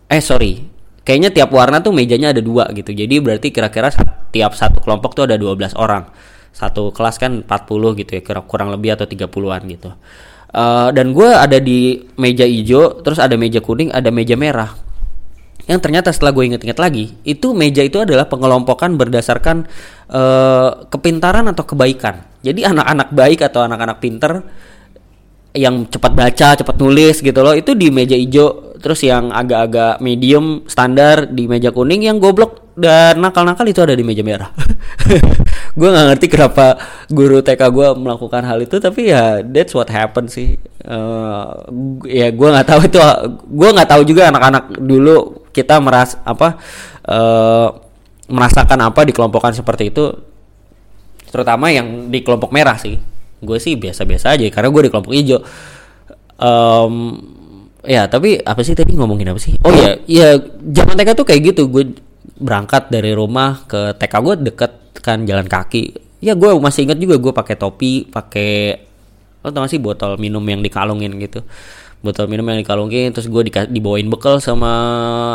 [0.09, 0.64] Eh sorry.
[1.05, 2.96] Kayaknya tiap warna tuh mejanya ada dua gitu.
[2.96, 3.92] Jadi berarti kira-kira
[4.33, 6.09] tiap satu kelompok tuh ada 12 orang.
[6.53, 9.92] Satu kelas kan 40 gitu ya kurang lebih atau 30-an gitu.
[10.48, 14.72] Uh, dan gue ada di meja hijau terus ada meja kuning ada meja merah
[15.68, 19.68] yang ternyata setelah gue inget-inget lagi itu meja itu adalah pengelompokan berdasarkan
[20.09, 22.24] uh, kepintaran atau kebaikan.
[22.40, 24.33] Jadi anak-anak baik atau anak-anak pinter
[25.56, 28.76] yang cepat baca, cepat nulis gitu loh, itu di meja hijau.
[28.78, 34.06] Terus yang agak-agak medium standar di meja kuning, yang goblok dan nakal-nakal itu ada di
[34.06, 34.54] meja merah.
[35.78, 36.78] gue nggak ngerti kenapa
[37.11, 40.54] guru TK gue melakukan hal itu, tapi ya that's what happened sih.
[40.87, 41.58] Uh,
[42.06, 42.98] ya gue nggak tahu itu,
[43.50, 46.54] gue nggak tahu juga anak-anak dulu kita meras apa
[47.11, 47.74] uh,
[48.30, 50.14] merasakan apa di kelompokan seperti itu,
[51.34, 55.38] terutama yang di kelompok merah sih gue sih biasa-biasa aja karena gue di kelompok hijau.
[56.38, 56.94] Um,
[57.83, 59.55] ya tapi apa sih tadi ngomongin apa sih?
[59.62, 60.38] Oh ya ya
[60.74, 61.70] zaman TK tuh kayak gitu.
[61.70, 61.94] Gue
[62.38, 64.72] berangkat dari rumah ke TK gue deket
[65.03, 65.94] kan jalan kaki.
[66.18, 68.85] Ya gue masih ingat juga gue pakai topi pakai
[69.38, 71.46] lo tau gak sih botol minum yang dikalungin gitu?
[71.98, 74.72] Botol minum yang dikalungin terus gue di, dibawain bekal sama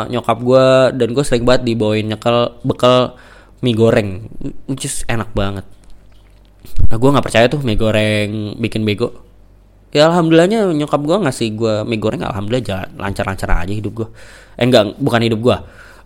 [0.08, 3.16] nyokap gue dan gue sering banget dibawain nyekal bekal
[3.64, 4.28] mie goreng
[4.68, 5.64] which is enak banget
[6.88, 9.12] nah gue nggak percaya tuh mie goreng bikin bego.
[9.94, 14.08] Ya alhamdulillahnya nyokap gue ngasih gue mie goreng alhamdulillah jalan lancar-lancar aja hidup gue
[14.58, 15.56] eh enggak bukan hidup gue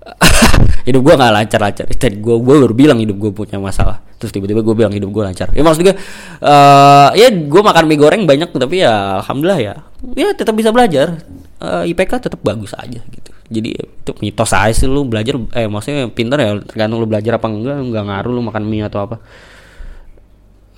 [0.89, 1.85] hidup gue nggak lancar-lancar.
[1.89, 4.01] Tadi gue gue baru bilang hidup gue punya masalah.
[4.17, 5.53] Terus tiba-tiba gue bilang hidup gue lancar.
[5.53, 5.95] Ya maksud gue
[6.43, 9.75] uh, ya gue makan mie goreng banyak tapi ya alhamdulillah ya
[10.17, 11.21] ya tetap bisa belajar.
[11.59, 13.31] Uh, IPK tetap bagus aja gitu.
[13.49, 17.47] Jadi itu mitos aja sih lu belajar eh maksudnya pinter ya tergantung lu belajar apa
[17.49, 19.17] enggak enggak ngaruh lu makan mie atau apa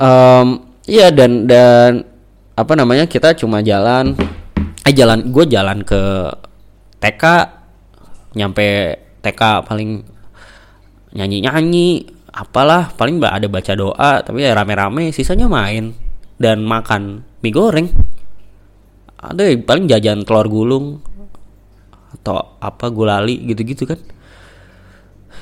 [0.01, 2.03] um, iya dan dan
[2.57, 4.17] apa namanya kita cuma jalan
[4.83, 6.01] eh jalan gue jalan ke
[7.01, 7.25] TK
[8.37, 10.03] nyampe TK paling
[11.13, 11.89] nyanyi nyanyi
[12.33, 15.93] apalah paling ada baca doa tapi ya rame-rame sisanya main
[16.41, 17.89] dan makan mie goreng.
[19.21, 21.05] Ada paling jajan telur gulung
[22.17, 24.01] atau apa gulali gitu-gitu kan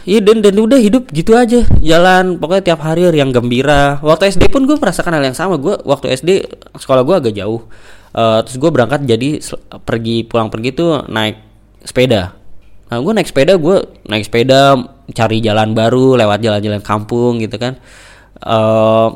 [0.09, 4.01] Iya dan dan udah hidup gitu aja jalan pokoknya tiap hari yang gembira.
[4.01, 5.61] Waktu SD pun gue merasakan hal yang sama.
[5.61, 6.49] Gue waktu SD
[6.81, 7.69] sekolah gue agak jauh.
[8.17, 9.37] Uh, terus gue berangkat jadi
[9.85, 11.37] pergi pulang pergi tuh naik
[11.85, 12.33] sepeda.
[12.89, 14.81] Nah gue naik sepeda gue naik sepeda
[15.13, 17.77] cari jalan baru lewat jalan-jalan kampung gitu kan.
[18.41, 19.13] Uh,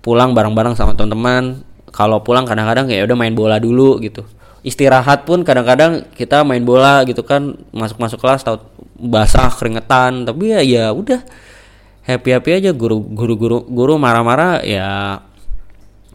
[0.00, 1.60] pulang bareng-bareng sama teman-teman.
[1.92, 4.24] Kalau pulang kadang-kadang ya udah main bola dulu gitu
[4.64, 8.64] istirahat pun kadang-kadang kita main bola gitu kan masuk-masuk kelas tahu
[8.96, 11.20] basah keringetan tapi ya ya udah.
[12.04, 15.20] Happy happy aja guru guru guru guru marah-marah ya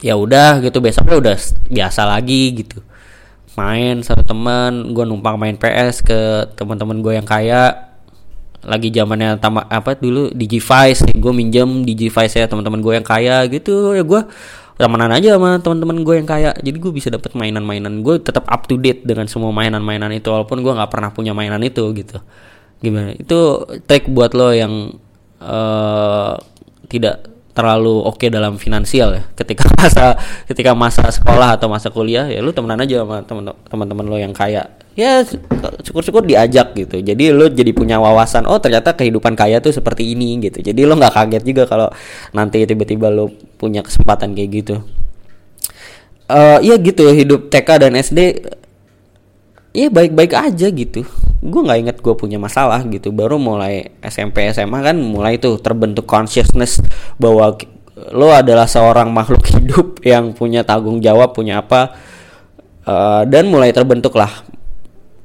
[0.01, 0.81] ya udah gitu.
[0.81, 1.37] Besoknya udah
[1.69, 2.81] biasa lagi gitu.
[3.57, 7.89] Main sama teman gue numpang main PS ke teman-teman gue yang kaya.
[8.59, 13.93] Lagi zamannya tamat apa dulu Digivice gue minjem Digivice ya teman-teman gue yang kaya gitu.
[13.93, 14.21] Ya gue
[14.79, 16.55] temenan aja sama teman-teman gue yang kaya.
[16.55, 17.99] Jadi gue bisa dapet mainan-mainan.
[17.99, 21.59] Gue tetap up to date dengan semua mainan-mainan itu walaupun gue nggak pernah punya mainan
[21.59, 22.23] itu gitu.
[22.79, 23.11] Gimana?
[23.19, 24.95] Itu trik buat lo yang
[25.43, 26.39] uh,
[26.87, 27.27] tidak
[27.59, 29.23] terlalu oke okay dalam finansial ya.
[29.35, 30.15] Ketika masa
[30.47, 33.19] ketika masa sekolah atau masa kuliah ya lu temenan aja sama
[33.67, 34.71] teman-teman lo yang kaya.
[34.95, 35.23] Ya
[35.83, 37.03] syukur-syukur diajak gitu.
[37.03, 40.63] Jadi lo jadi punya wawasan oh ternyata kehidupan kaya tuh seperti ini gitu.
[40.63, 41.91] Jadi lo nggak kaget juga kalau
[42.31, 43.27] nanti tiba-tiba lo
[43.59, 44.75] punya kesempatan kayak gitu.
[46.29, 48.19] Uh, ya gitu hidup TK dan SD
[49.73, 51.05] ya baik-baik aja gitu.
[51.39, 53.13] Gue nggak inget gue punya masalah gitu.
[53.13, 56.83] Baru mulai SMP SMA kan mulai tuh terbentuk consciousness
[57.21, 57.55] bahwa
[58.15, 61.95] lo adalah seorang makhluk hidup yang punya tanggung jawab punya apa
[62.87, 64.31] uh, dan mulai terbentuk lah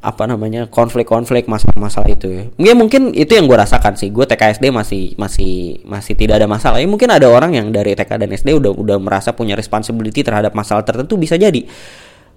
[0.04, 2.28] apa namanya konflik-konflik masalah-masalah itu.
[2.28, 2.44] Ya.
[2.60, 4.12] ya mungkin itu yang gue rasakan sih.
[4.12, 6.76] Gue TKSD masih masih masih tidak ada masalah.
[6.76, 10.52] Ya mungkin ada orang yang dari TK dan SD udah udah merasa punya responsibility terhadap
[10.52, 11.64] masalah tertentu bisa jadi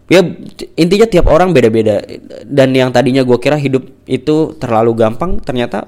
[0.07, 0.23] ya
[0.79, 2.03] intinya tiap orang beda-beda.
[2.47, 5.87] Dan yang tadinya gue kira hidup itu terlalu gampang ternyata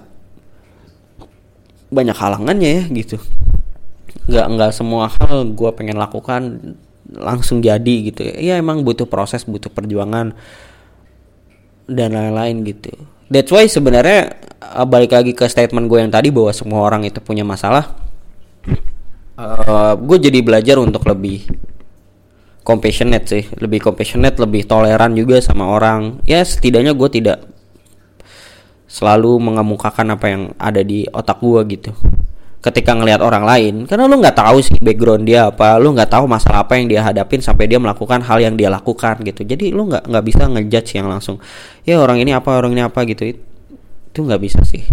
[1.90, 3.18] banyak halangannya ya gitu.
[4.30, 6.76] Nggak nggak semua hal gue pengen lakukan
[7.10, 8.22] langsung jadi gitu.
[8.38, 10.38] Ya emang butuh proses butuh perjuangan
[11.90, 12.94] dan lain-lain gitu.
[13.30, 17.18] That's why sebenarnya eh, balik lagi ke statement gue yang tadi bahwa semua orang itu
[17.24, 17.98] punya masalah.
[19.40, 21.48] Uh, gue jadi belajar untuk lebih
[22.64, 23.44] compassionate sih.
[23.58, 26.22] Lebih compassionate lebih toleran juga sama orang.
[26.28, 27.38] Ya setidaknya gue tidak
[28.90, 31.92] selalu mengemukakan apa yang ada di otak gue gitu.
[32.60, 36.28] Ketika ngelihat orang lain karena lu nggak tahu sih background dia apa lu nggak tahu
[36.28, 39.48] masalah apa yang dia hadapin sampai dia melakukan hal yang dia lakukan gitu.
[39.48, 41.40] Jadi lu nggak nggak bisa ngejudge yang langsung
[41.88, 43.32] ya orang ini apa orang ini apa gitu.
[44.12, 44.84] Itu nggak bisa sih.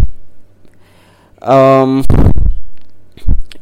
[1.42, 2.07] Um,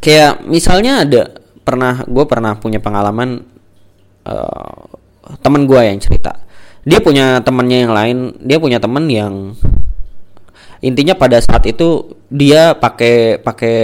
[0.04, 1.22] kayak misalnya ada
[1.64, 3.53] pernah gue pernah punya pengalaman
[4.24, 4.84] uh,
[5.40, 6.40] temen gue yang cerita.
[6.84, 9.56] Dia punya temennya yang lain dia punya temen yang
[10.84, 13.76] intinya pada saat itu dia pakai pakai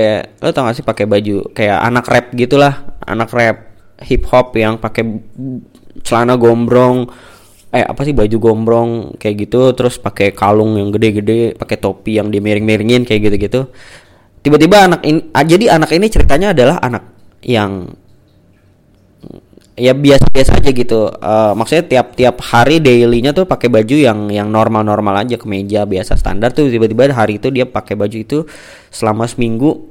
[0.44, 3.56] lo tau gak sih pakai baju kayak anak rap gitulah anak rap
[4.04, 5.08] hip hop yang pakai
[6.04, 7.08] celana gombrong
[7.70, 12.28] eh apa sih baju gombrong kayak gitu terus pakai kalung yang gede-gede pakai topi yang
[12.28, 13.70] dimiring-miringin kayak gitu-gitu.
[14.42, 17.04] Tiba-tiba anak ini jadi anak ini ceritanya adalah anak
[17.46, 17.94] yang
[19.80, 21.08] ya biasa-biasa aja gitu.
[21.08, 26.52] Uh, maksudnya tiap-tiap hari dailynya tuh pakai baju yang yang normal-normal aja kemeja biasa standar
[26.52, 26.68] tuh.
[26.68, 28.44] Tiba-tiba hari itu dia pakai baju itu
[28.92, 29.88] selama seminggu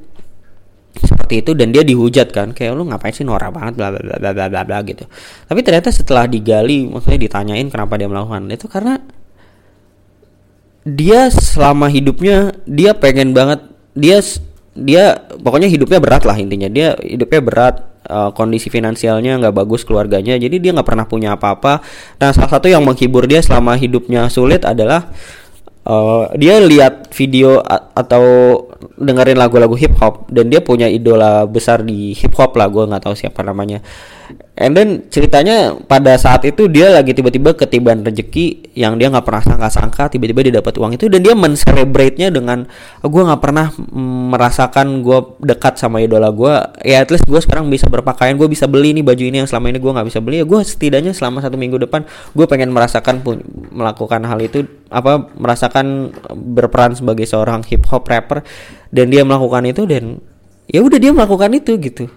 [0.93, 2.53] seperti itu dan dia dihujat kan.
[2.53, 5.09] Kayak lu ngapain sih norak banget bla bla bla bla bla bla gitu.
[5.49, 9.01] Tapi ternyata setelah digali maksudnya ditanyain kenapa dia melakukan itu karena
[10.85, 13.65] dia selama hidupnya dia pengen banget
[13.97, 14.21] dia
[14.79, 16.69] dia pokoknya hidupnya berat lah intinya.
[16.69, 17.75] Dia hidupnya berat
[18.09, 21.79] uh, kondisi finansialnya nggak bagus keluarganya jadi dia nggak pernah punya apa-apa.
[22.17, 25.13] Nah salah satu yang menghibur dia selama hidupnya sulit adalah
[25.85, 27.61] uh, dia lihat video
[27.93, 28.23] atau
[28.99, 33.03] dengerin lagu-lagu hip hop dan dia punya idola besar di hip hop lah gue nggak
[33.09, 33.79] tahu siapa namanya
[34.59, 39.39] And then ceritanya pada saat itu dia lagi tiba-tiba ketiban rezeki yang dia nggak pernah
[39.39, 42.67] sangka-sangka tiba-tiba dia dapat uang itu dan dia men-celebrate-nya dengan
[42.99, 43.71] oh, gue nggak pernah
[44.35, 46.51] merasakan gue dekat sama idola gue
[46.83, 49.71] ya at least gue sekarang bisa berpakaian gue bisa beli nih baju ini yang selama
[49.71, 50.43] ini gue nggak bisa beli.
[50.43, 52.03] Ya gue setidaknya selama satu minggu depan
[52.35, 53.39] gue pengen merasakan pun
[53.71, 58.43] melakukan hal itu apa merasakan berperan sebagai seorang hip hop rapper
[58.91, 60.19] dan dia melakukan itu dan
[60.67, 62.11] ya udah dia melakukan itu gitu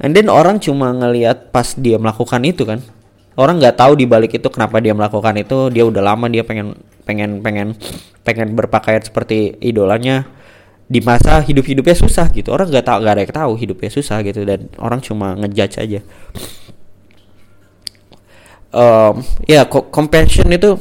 [0.00, 2.80] And then orang cuma ngelihat pas dia melakukan itu kan.
[3.36, 5.68] Orang nggak tahu di balik itu kenapa dia melakukan itu.
[5.68, 7.76] Dia udah lama dia pengen pengen pengen
[8.24, 10.24] pengen berpakaian seperti idolanya
[10.90, 12.48] di masa hidup-hidupnya susah gitu.
[12.50, 16.00] Orang nggak tahu nggak ada yang tahu hidupnya susah gitu dan orang cuma ngejudge aja.
[18.70, 20.78] Um, ya compassion itu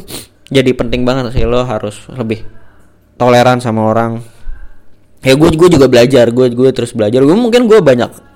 [0.49, 2.45] jadi penting banget sih lo harus lebih
[3.17, 4.21] toleran sama orang
[5.25, 8.29] ya gue gue juga belajar gue gue terus belajar gue mungkin gue banyak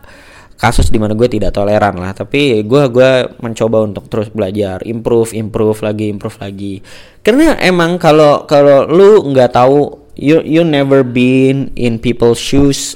[0.63, 2.15] kasus di mana gue tidak toleran lah.
[2.15, 3.11] Tapi gue gue
[3.43, 6.79] mencoba untuk terus belajar improve improve lagi improve lagi.
[7.19, 12.95] Karena emang kalau kalau lu nggak tahu you you never been in people's shoes.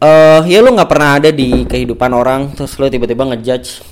[0.00, 3.84] Uh, ya lu nggak pernah ada di kehidupan orang terus lu tiba-tiba ngejudge.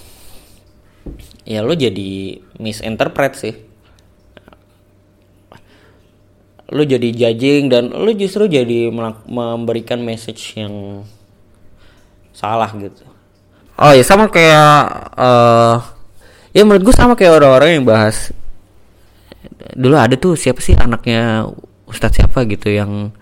[1.44, 3.54] Ya lu jadi misinterpret sih.
[6.72, 8.90] Lu jadi judging dan lu justru jadi
[9.30, 11.06] memberikan message yang
[12.36, 13.08] salah gitu.
[13.80, 14.76] Oh ya sama kayak
[15.16, 15.80] uh,
[16.52, 18.32] ya menurut gue sama kayak orang-orang yang bahas
[19.72, 21.48] dulu ada tuh siapa sih anaknya
[21.88, 23.12] Ustadz siapa gitu yang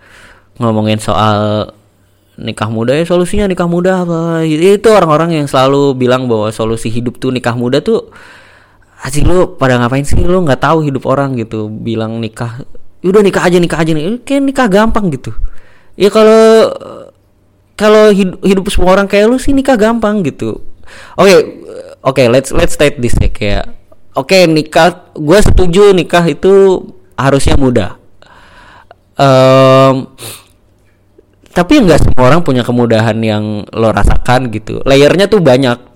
[0.59, 1.71] ngomongin soal
[2.35, 4.43] nikah muda ya solusinya nikah muda apa?
[4.43, 8.11] Itu orang-orang yang selalu bilang bahwa solusi hidup tuh nikah muda tuh
[9.05, 10.19] asik lu pada ngapain sih?
[10.19, 11.71] Lu nggak tahu hidup orang gitu.
[11.71, 12.65] Bilang nikah
[13.05, 14.19] udah nikah aja nikah aja nih.
[14.27, 15.31] Kayak nikah gampang gitu.
[15.95, 16.73] Ya kalau
[17.75, 20.63] kalau hidup, hidup semua orang kayak lu sih nikah gampang gitu.
[21.19, 23.65] Oke okay, oke okay, let's let's state this ya kayak
[24.15, 26.83] oke okay, nikah gue setuju nikah itu
[27.19, 27.91] harusnya mudah.
[29.15, 30.11] Um,
[31.55, 34.83] tapi nggak semua orang punya kemudahan yang lo rasakan gitu.
[34.83, 35.95] Layernya tuh banyak.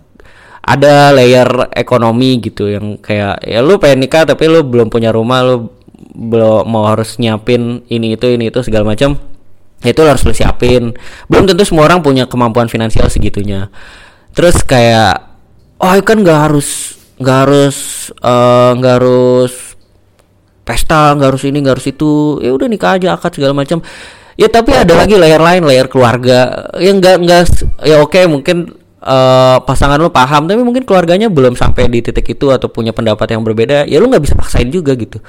[0.70, 5.42] Ada layer ekonomi gitu yang kayak ya lu pengen nikah tapi lu belum punya rumah
[5.42, 5.74] lu
[6.14, 9.18] belum mau harus nyiapin ini itu ini itu segala macam
[9.84, 10.92] itu harus lu siapin.
[11.32, 13.72] Belum tentu semua orang punya kemampuan finansial segitunya.
[14.36, 15.24] Terus kayak
[15.80, 17.78] oh kan nggak harus nggak harus
[18.12, 19.54] eh, nggak uh, harus
[20.68, 22.44] pesta nggak harus ini nggak harus itu.
[22.44, 23.80] Ya udah nikah aja akad segala macam.
[24.40, 26.68] Ya tapi ada lagi layer lain layer keluarga.
[26.76, 27.44] Yang nggak nggak
[27.88, 32.52] ya oke mungkin uh, pasangan lu paham tapi mungkin keluarganya belum sampai di titik itu
[32.52, 35.24] atau punya pendapat yang berbeda ya lu nggak bisa paksain juga gitu.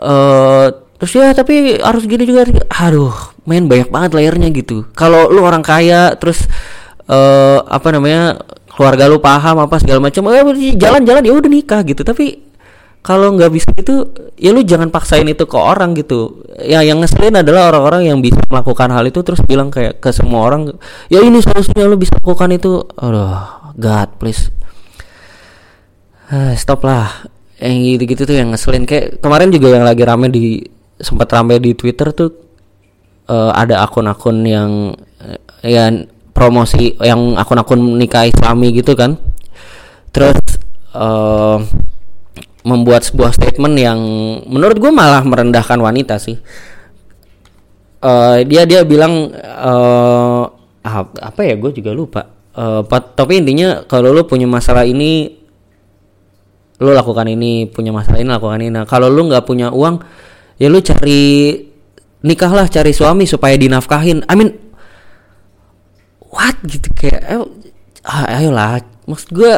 [0.00, 2.44] Uh, terus ya tapi harus gini juga.
[2.68, 3.16] Aduh
[3.48, 4.84] main banyak banget layernya gitu.
[4.92, 6.44] Kalau lu orang kaya terus
[7.08, 10.44] uh, apa namanya keluarga lu paham apa segala macam eh
[10.76, 12.04] jalan-jalan ya udah nikah gitu.
[12.04, 12.52] Tapi
[13.00, 16.44] kalau nggak bisa itu ya lu jangan paksain itu ke orang gitu.
[16.60, 20.44] Ya yang ngeselin adalah orang-orang yang bisa melakukan hal itu terus bilang kayak ke semua
[20.44, 20.76] orang
[21.08, 22.84] ya ini solusinya lu bisa lakukan itu.
[23.00, 24.52] Aduh god please.
[26.28, 27.24] Uh, stop lah.
[27.56, 28.84] Yang gitu-gitu tuh yang ngeselin.
[28.84, 30.60] Kayak kemarin juga yang lagi rame di
[31.00, 32.30] sempat rame di Twitter tuh
[33.28, 34.92] eh, ada akun-akun yang
[35.24, 39.16] eh, yang promosi yang akun-akun nikah Islami gitu kan.
[40.14, 40.38] Terus
[40.94, 41.58] eh,
[42.60, 44.00] membuat sebuah statement yang
[44.44, 46.36] menurut gue malah merendahkan wanita sih.
[48.00, 49.32] Eh, dia dia bilang
[50.84, 52.22] ap- apa ya gue juga lupa.
[52.60, 55.32] Pat- tapi intinya kalau lu punya masalah ini
[56.80, 58.72] lu lakukan ini punya masalah ini lakukan ini.
[58.72, 60.00] Nah kalau lu nggak punya uang
[60.60, 61.56] ya lu cari
[62.20, 64.28] nikahlah cari suami supaya dinafkahin.
[64.28, 64.52] I mean
[66.28, 66.60] what?
[66.60, 67.42] Gitu kayak eh,
[68.04, 68.84] ah, ayolah.
[69.08, 69.54] Maksud gue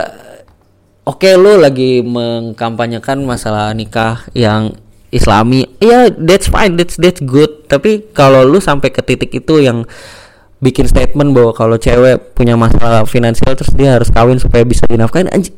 [1.02, 4.78] oke lu lagi mengkampanyekan masalah nikah yang
[5.10, 5.66] islami.
[5.82, 7.66] Ya that's fine that's that's good.
[7.66, 9.82] Tapi kalau lu sampai ke titik itu yang
[10.62, 15.26] bikin statement bahwa kalau cewek punya masalah finansial terus dia harus kawin supaya bisa dinafkahin
[15.34, 15.50] anj-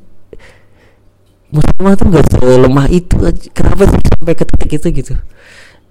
[1.55, 3.15] Muslimah tuh gak selemah itu
[3.55, 5.15] kenapa sih sampai ke titik itu gitu?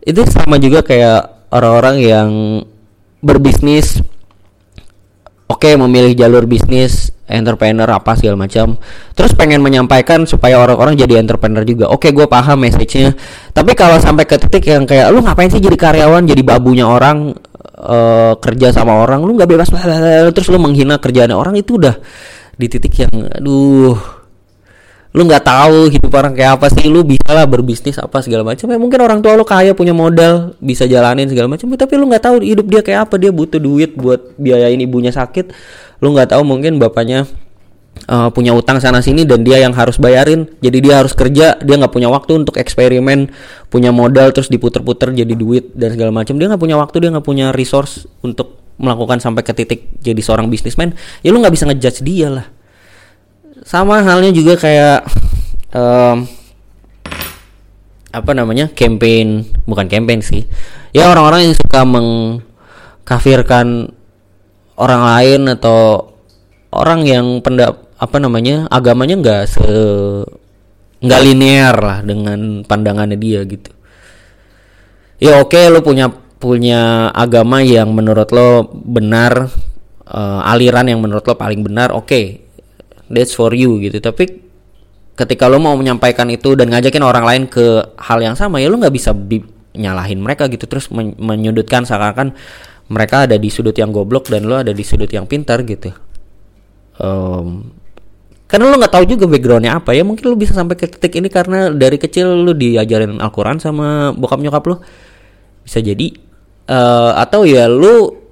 [0.03, 2.29] Itu sama juga kayak orang-orang yang
[3.23, 4.03] berbisnis
[5.47, 8.75] oke memilih jalur bisnis entrepreneur apa segala macam
[9.15, 11.87] terus pengen menyampaikan supaya orang-orang jadi entrepreneur juga.
[11.87, 13.15] Oke gue paham message-nya.
[13.55, 17.31] Tapi kalau sampai ke titik yang kayak lu ngapain sih jadi karyawan jadi babunya orang
[17.79, 19.23] eh, kerja sama orang?
[19.23, 19.71] Lu nggak bebas
[20.35, 21.95] terus lu menghina kerjaan orang itu udah
[22.53, 24.22] di titik yang aduh
[25.13, 28.65] lu nggak tahu hidup orang kayak apa sih lu bisa lah berbisnis apa segala macam.
[28.65, 31.69] Ya mungkin orang tua lu kaya punya modal bisa jalanin segala macam.
[31.69, 33.21] Tapi lu nggak tahu hidup dia kayak apa.
[33.21, 35.53] Dia butuh duit buat biayain ibunya sakit.
[36.01, 37.29] Lu nggak tahu mungkin bapaknya
[38.09, 40.49] eh, punya utang sana sini dan dia yang harus bayarin.
[40.65, 43.29] Jadi dia harus kerja dia nggak punya waktu untuk eksperimen
[43.69, 46.41] punya modal terus diputer-puter jadi duit dan segala macam.
[46.41, 50.49] Dia nggak punya waktu dia nggak punya resource untuk melakukan sampai ke titik jadi seorang
[50.49, 52.45] bisnismen ya lu nggak bisa ngejudge dia lah
[53.63, 55.07] sama halnya juga kayak
[55.71, 56.27] em,
[58.13, 60.45] apa namanya campaign bukan campaign sih.
[60.93, 63.89] Ya orang-orang yang suka mengkafirkan
[64.77, 66.13] orang lain atau
[66.69, 69.65] orang yang pendap apa namanya agamanya nggak se
[71.03, 73.71] nggak linear lah dengan pandangannya dia gitu.
[75.23, 79.47] Ya oke lo punya punya agama yang menurut lo benar
[80.03, 82.42] eh, aliran yang menurut lo paling benar oke
[83.13, 84.01] that's for you gitu.
[84.01, 84.43] Tapi
[85.13, 88.81] ketika lo mau menyampaikan itu dan ngajakin orang lain ke hal yang sama ya lo
[88.81, 89.45] nggak bisa bi-
[89.77, 90.65] nyalahin mereka gitu.
[90.65, 92.33] Terus men- menyudutkan seakan-akan
[92.89, 95.93] mereka ada di sudut yang goblok dan lo ada di sudut yang pintar gitu.
[96.97, 97.69] Em,
[98.49, 100.01] karena lo nggak tahu juga backgroundnya apa ya.
[100.01, 104.41] Mungkin lo bisa sampai ke titik ini karena dari kecil lo diajarin Al-Quran sama bokap
[104.41, 104.75] nyokap lo.
[105.61, 106.09] Bisa jadi
[106.67, 108.22] eh, atau ya lo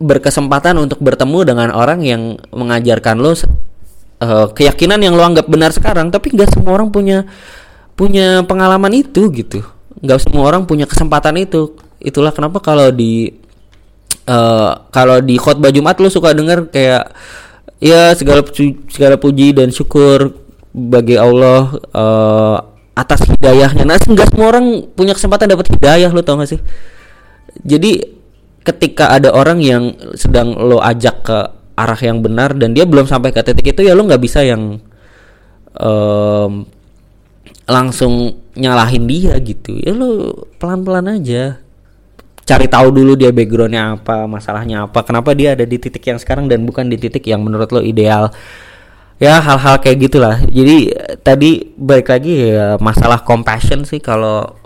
[0.00, 6.08] berkesempatan untuk bertemu dengan orang yang mengajarkan lo eh, keyakinan yang lo anggap benar sekarang
[6.08, 7.28] tapi nggak semua orang punya
[7.94, 9.60] punya pengalaman itu gitu
[10.00, 13.28] nggak semua orang punya kesempatan itu itulah kenapa kalau di
[14.24, 17.12] eh, kalau di khotbah Jumat lo suka dengar kayak
[17.80, 20.32] ya segala pu- segala puji dan syukur
[20.72, 22.56] bagi Allah eh,
[23.00, 23.88] atas hidayahnya.
[23.88, 26.60] Nah, nggak semua orang punya kesempatan dapat hidayah lo tau gak sih?
[27.64, 28.19] Jadi
[28.60, 31.38] ketika ada orang yang sedang lo ajak ke
[31.80, 34.76] arah yang benar dan dia belum sampai ke titik itu ya lo nggak bisa yang
[35.80, 36.52] em,
[37.64, 39.78] langsung nyalahin dia gitu.
[39.80, 41.62] Ya lo pelan-pelan aja.
[42.44, 46.50] Cari tahu dulu dia backgroundnya apa masalahnya apa kenapa dia ada di titik yang sekarang
[46.50, 48.34] dan bukan di titik yang menurut lo ideal.
[49.22, 50.36] Ya hal-hal kayak gitulah.
[50.50, 50.90] Jadi
[51.22, 54.58] tadi balik lagi ya masalah compassion sih kalau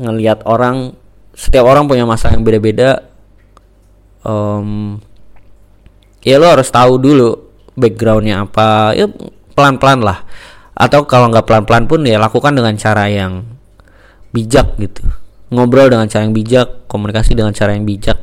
[0.00, 0.94] ngelihat orang
[1.34, 3.09] setiap orang punya masalah yang beda-beda
[4.20, 5.00] Em,
[6.20, 7.30] ya lo harus tahu dulu
[7.76, 8.92] backgroundnya apa.
[8.94, 9.06] Ya
[9.56, 10.24] pelan-pelan lah.
[10.76, 13.44] Atau kalau nggak pelan-pelan pun ya lakukan dengan cara yang
[14.32, 15.04] bijak gitu.
[15.50, 18.16] Ngobrol dengan cara yang bijak komunikasi dengan cara yang bijak.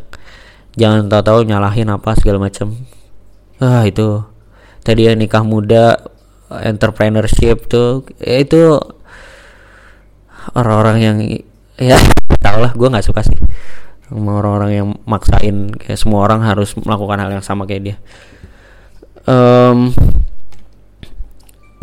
[0.77, 2.73] Jangan tahu-tahu nyalahin apa segala macam.
[3.57, 4.23] Ah itu.
[4.85, 5.99] Tadi ya nikah muda
[6.47, 8.79] entrepreneurship tuh ya itu
[10.55, 11.17] orang-orang yang
[11.75, 11.97] ya
[12.45, 13.35] tau lah gue nggak suka sih
[14.07, 15.71] sama orang-orang yang maksain.
[15.75, 17.97] Kayak semua orang harus melakukan hal yang sama kayak dia.
[19.27, 19.91] Um,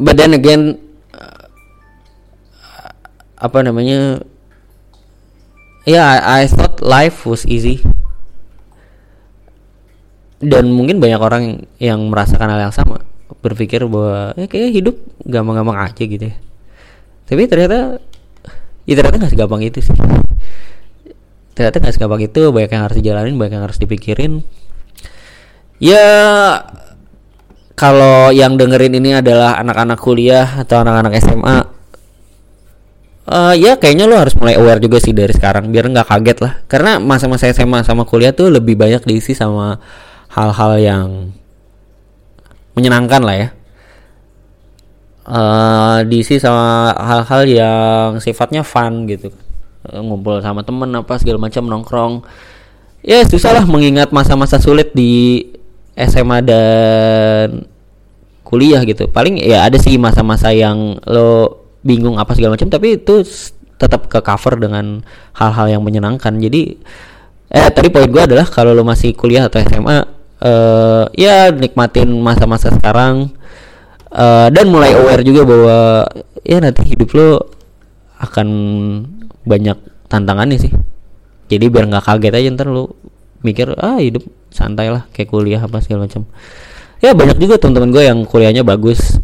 [0.01, 0.81] but then again
[1.12, 1.47] uh,
[3.37, 4.25] apa namanya?
[5.85, 7.85] Ya I, I thought life was easy.
[10.45, 11.45] Dan mungkin banyak orang
[11.81, 13.05] yang, merasakan hal yang sama.
[13.45, 14.97] Berpikir bahwa ya kayak hidup
[15.29, 16.37] gampang-gampang aja gitu ya.
[17.25, 18.01] Tapi ternyata
[18.85, 19.97] ya ternyata nggak segampang itu sih
[21.55, 24.42] ternyata nggak segampang itu banyak yang harus dijalanin banyak yang harus dipikirin.
[25.78, 26.07] Ya
[27.74, 31.57] kalau yang dengerin ini adalah anak-anak kuliah atau anak-anak SMA
[33.30, 36.52] uh, ya kayaknya lo harus mulai aware juga sih dari sekarang biar nggak kaget lah.
[36.66, 39.78] Karena masa-masa SMA sama kuliah tuh lebih banyak diisi sama
[40.34, 41.09] hal-hal yang
[42.74, 43.48] menyenangkan lah ya.
[45.24, 49.32] Uh, diisi sama hal-hal yang sifatnya fun gitu
[49.93, 52.14] ngumpul sama temen apa segala macam nongkrong.
[53.05, 55.45] Ya susah lah mengingat masa-masa sulit di
[55.93, 57.68] SMA dan
[58.47, 59.11] kuliah gitu.
[59.12, 63.20] Paling ya ada sih masa-masa yang lo bingung apa segala macam tapi itu
[63.76, 65.05] tetap ke cover dengan
[65.37, 66.41] hal-hal yang menyenangkan.
[66.41, 66.80] Jadi
[67.53, 69.99] eh tadi poin gue adalah kalau lo masih kuliah atau SMA
[70.41, 73.32] eh, ya nikmatin masa-masa sekarang.
[74.14, 76.07] Uh, dan mulai aware juga bahwa
[76.47, 77.53] ya nanti hidup lo
[78.25, 78.49] akan
[79.45, 80.72] banyak tantangannya sih.
[81.49, 82.97] Jadi biar nggak kaget aja ntar lo
[83.45, 86.25] mikir ah hidup santai lah kayak kuliah apa segala macam.
[87.05, 89.20] Ya banyak juga teman-teman gue yang kuliahnya bagus.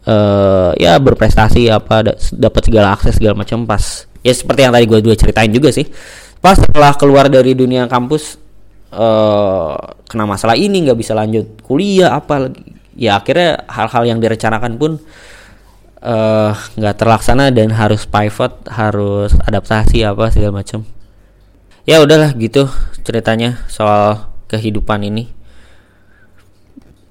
[0.00, 2.00] Uh, ya berprestasi apa
[2.32, 5.88] dapat segala akses segala macam pas ya seperti yang tadi gue juga ceritain juga sih.
[6.40, 8.40] Pas setelah keluar dari dunia kampus
[8.92, 9.76] uh,
[10.08, 12.52] kena masalah ini nggak bisa lanjut kuliah apa
[12.96, 15.00] ya akhirnya hal-hal yang direncanakan pun
[16.00, 20.88] nggak uh, terlaksana dan harus pivot harus adaptasi apa segala macam.
[21.84, 22.68] Ya udahlah gitu
[23.04, 25.28] ceritanya soal kehidupan ini.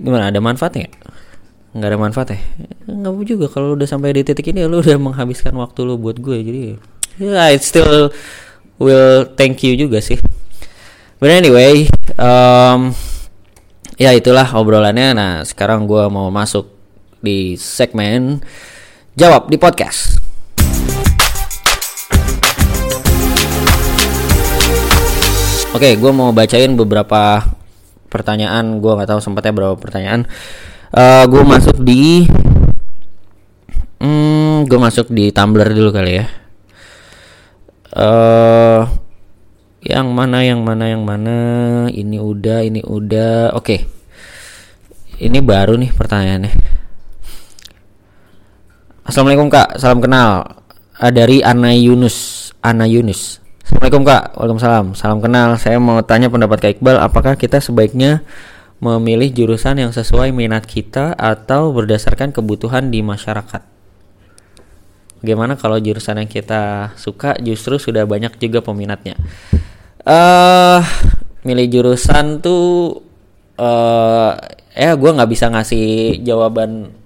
[0.02, 0.90] Gimana ada manfaatnya?
[1.70, 2.40] Nggak ada manfaat ya
[2.90, 6.38] nggak juga kalau udah sampai di titik ini lu udah menghabiskan waktu lu buat gue
[6.42, 6.60] jadi
[7.22, 8.10] ya I still
[8.82, 10.18] will thank you juga sih.
[11.20, 11.86] But anyway
[12.16, 12.96] um,
[14.00, 15.12] ya itulah obrolannya.
[15.12, 16.72] Nah sekarang gue mau masuk
[17.20, 18.40] di segmen
[19.18, 20.20] jawab di podcast
[25.70, 27.46] Oke, okay, gue mau bacain beberapa
[28.10, 28.82] pertanyaan.
[28.82, 30.26] Gue nggak tahu sempatnya berapa pertanyaan.
[30.90, 32.26] Uh, gue masuk di,
[34.02, 36.26] hmm, gue masuk di Tumblr dulu kali ya.
[37.94, 38.90] Uh,
[39.86, 41.38] yang mana, yang mana, yang mana?
[41.94, 43.54] Ini udah, ini udah.
[43.54, 43.80] Oke, okay.
[45.22, 46.69] ini baru nih pertanyaannya.
[49.10, 50.62] Assalamualaikum kak, salam kenal.
[51.02, 53.42] Uh, dari Ana Yunus, Ana Yunus.
[53.66, 54.94] Assalamualaikum kak, waalaikumsalam.
[54.94, 55.58] Salam kenal.
[55.58, 58.22] Saya mau tanya pendapat kak Iqbal, apakah kita sebaiknya
[58.78, 63.66] memilih jurusan yang sesuai minat kita atau berdasarkan kebutuhan di masyarakat?
[65.26, 69.18] Bagaimana kalau jurusan yang kita suka justru sudah banyak juga peminatnya?
[70.06, 70.86] Eh, uh,
[71.50, 73.02] milih jurusan tuh,
[73.58, 74.38] uh,
[74.78, 76.99] eh, gue nggak bisa ngasih jawaban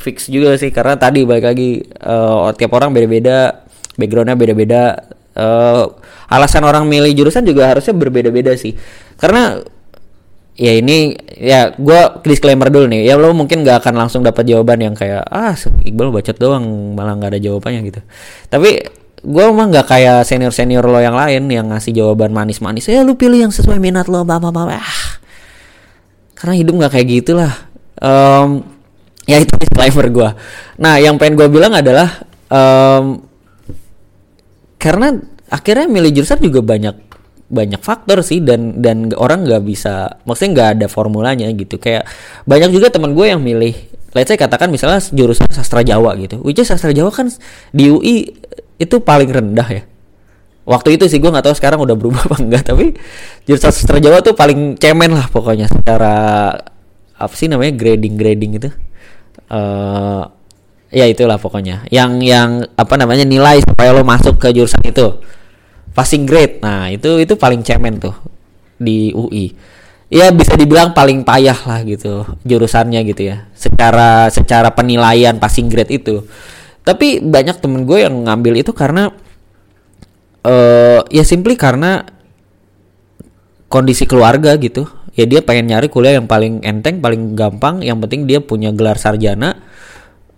[0.00, 3.68] fix juga sih karena tadi balik lagi uh, tiap orang beda-beda,
[4.00, 4.82] backgroundnya beda-beda
[5.36, 5.84] uh,
[6.32, 8.72] alasan orang milih jurusan juga harusnya berbeda-beda sih.
[9.20, 9.60] Karena
[10.60, 14.76] ya ini ya gue disclaimer dulu nih ya lo mungkin gak akan langsung dapat jawaban
[14.84, 18.00] yang kayak ah Iqbal bacot doang malah nggak ada jawabannya gitu.
[18.48, 18.70] Tapi
[19.20, 23.20] gue emang nggak kayak senior senior lo yang lain yang ngasih jawaban manis-manis ya lu
[23.20, 25.02] pilih yang sesuai minat lo bapak bapak ah.
[26.40, 27.52] Karena hidup nggak kayak gitulah.
[28.00, 28.64] Um,
[29.30, 30.28] ya itu disclaimer gue
[30.82, 33.22] nah yang pengen gue bilang adalah um,
[34.80, 35.14] karena
[35.52, 37.10] akhirnya milih jurusan juga banyak
[37.50, 41.82] banyak faktor sih dan dan orang nggak bisa maksudnya nggak ada formulanya gitu.
[41.82, 42.06] Kayak
[42.46, 43.74] banyak juga teman gue yang milih
[44.14, 47.26] let's say katakan misalnya jurusan sastra Jawa gitu which is sastra Jawa kan
[47.74, 48.30] di UI
[48.78, 49.82] itu paling rendah ya.
[50.64, 52.94] Waktu itu sih gue nggak tahu sekarang udah berubah apa enggak tapi
[53.44, 56.14] jurusan sastra Jawa tuh paling cemen lah pokoknya secara
[57.20, 58.70] apa sih namanya grading grading itu
[59.50, 60.22] uh,
[60.94, 61.84] ya itulah pokoknya.
[61.90, 65.20] Yang yang apa namanya nilai supaya lo masuk ke jurusan itu.
[65.92, 66.62] Passing grade.
[66.62, 68.14] Nah itu itu paling cemen tuh
[68.80, 69.52] di UI
[70.10, 73.46] ya bisa dibilang paling payah lah gitu jurusannya gitu ya.
[73.54, 76.26] Secara secara penilaian passing grade itu.
[76.82, 79.14] Tapi banyak temen gue yang ngambil itu karena
[80.42, 82.02] uh, ya simply karena
[83.70, 84.90] kondisi keluarga gitu
[85.20, 87.84] ya dia pengen nyari kuliah yang paling enteng paling gampang.
[87.84, 89.60] Yang penting dia punya gelar sarjana.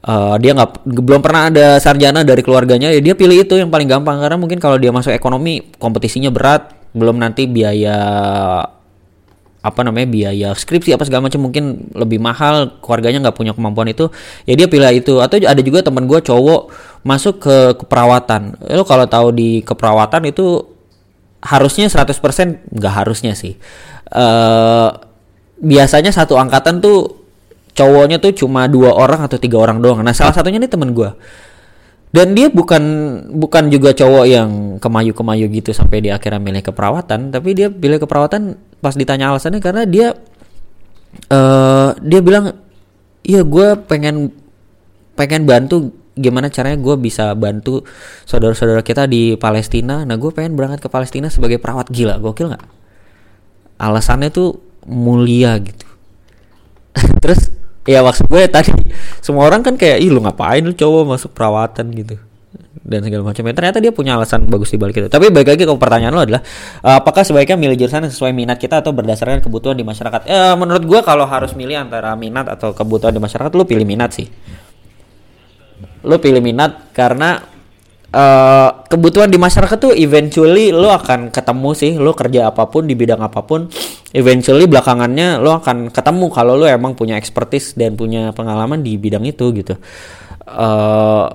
[0.02, 2.90] Uh, dia nggak belum pernah ada sarjana dari keluarganya.
[2.90, 4.18] Ya dia pilih itu yang paling gampang.
[4.18, 6.74] Karena mungkin kalau dia masuk ekonomi kompetisinya berat.
[6.92, 7.96] Belum nanti biaya
[9.62, 12.82] apa namanya biaya skripsi apa segala macam mungkin lebih mahal.
[12.82, 14.10] Keluarganya nggak punya kemampuan itu.
[14.50, 15.22] Ya dia pilih itu.
[15.22, 16.74] Atau ada juga teman gue cowok
[17.06, 18.58] masuk ke keperawatan.
[18.74, 20.66] Lo kalau tahu di keperawatan itu
[21.42, 23.58] harusnya 100% nggak harusnya sih
[24.12, 24.90] uh,
[25.62, 27.24] biasanya satu angkatan tuh
[27.72, 30.04] cowoknya tuh cuma dua orang atau tiga orang doang.
[30.04, 31.10] Nah salah satunya nih temen gue
[32.12, 32.84] dan dia bukan
[33.32, 37.96] bukan juga cowok yang kemayu kemayu gitu sampai di akhirnya milih keperawatan tapi dia pilih
[37.96, 40.12] keperawatan pas ditanya alasannya karena dia
[41.32, 42.52] eh dia bilang
[43.24, 44.28] iya gue pengen
[45.16, 47.80] pengen bantu gimana caranya gue bisa bantu
[48.28, 50.04] saudara-saudara kita di Palestina.
[50.04, 52.20] Nah gue pengen berangkat ke Palestina sebagai perawat gila.
[52.20, 52.64] Gokil nggak
[53.82, 55.86] alasannya tuh mulia gitu.
[57.22, 57.50] Terus
[57.82, 58.70] ya maksud gue tadi
[59.18, 62.14] semua orang kan kayak ih lu ngapain lu coba masuk perawatan gitu?
[62.82, 63.42] Dan segala macam.
[63.46, 65.06] Ya ternyata dia punya alasan bagus di balik itu.
[65.06, 66.42] Tapi balik lagi ke pertanyaan lo adalah
[66.82, 70.26] uh, apakah sebaiknya milih jurusan yang sesuai minat kita atau berdasarkan kebutuhan di masyarakat?
[70.26, 74.10] Eh, menurut gue kalau harus milih antara minat atau kebutuhan di masyarakat lo pilih minat
[74.18, 74.26] sih.
[76.02, 77.51] Lo pilih minat karena
[78.12, 82.94] uh, kebutuhan di masyarakat tuh eventually lo akan ketemu sih lo kerja apa pun di
[82.94, 83.66] bidang apa pun
[84.12, 89.24] eventually belakangannya lo akan ketemu kalau lo emang punya expertise dan punya pengalaman di bidang
[89.24, 89.74] itu gitu.
[90.44, 91.28] Uh,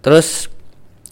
[0.00, 0.48] terus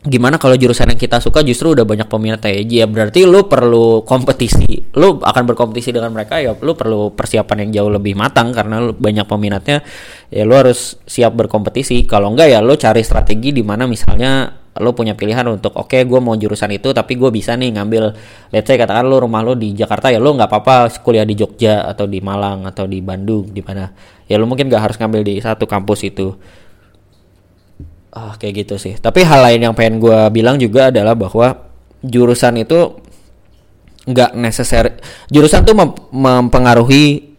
[0.07, 2.87] gimana kalau jurusan yang kita suka justru udah banyak peminat ya?
[2.87, 7.91] Berarti lu perlu kompetisi lu akan berkompetisi dengan mereka ya lu perlu persiapan yang jauh
[7.91, 9.83] lebih matang karena lu banyak peminatnya
[10.31, 12.07] ya lu harus siap berkompetisi.
[12.07, 16.03] Kalau enggak ya lu cari strategi di mana misalnya lu punya pilihan untuk oke okay,
[16.05, 18.15] gue mau jurusan itu tapi gue bisa nih ngambil
[18.53, 21.87] let's say katakan lu rumah lu di Jakarta ya lu nggak apa-apa kuliah di Jogja
[21.87, 23.91] atau di Malang atau di Bandung di mana.
[24.27, 26.35] Ya lu mungkin gak harus ngambil di satu kampus itu.
[28.11, 28.99] Ah kayak gitu sih.
[28.99, 31.71] Tapi hal lain yang pengen gue bilang juga adalah bahwa
[32.03, 33.03] jurusan itu
[34.07, 34.95] nggak necessary
[35.35, 37.35] jurusan tuh mem mempengaruhi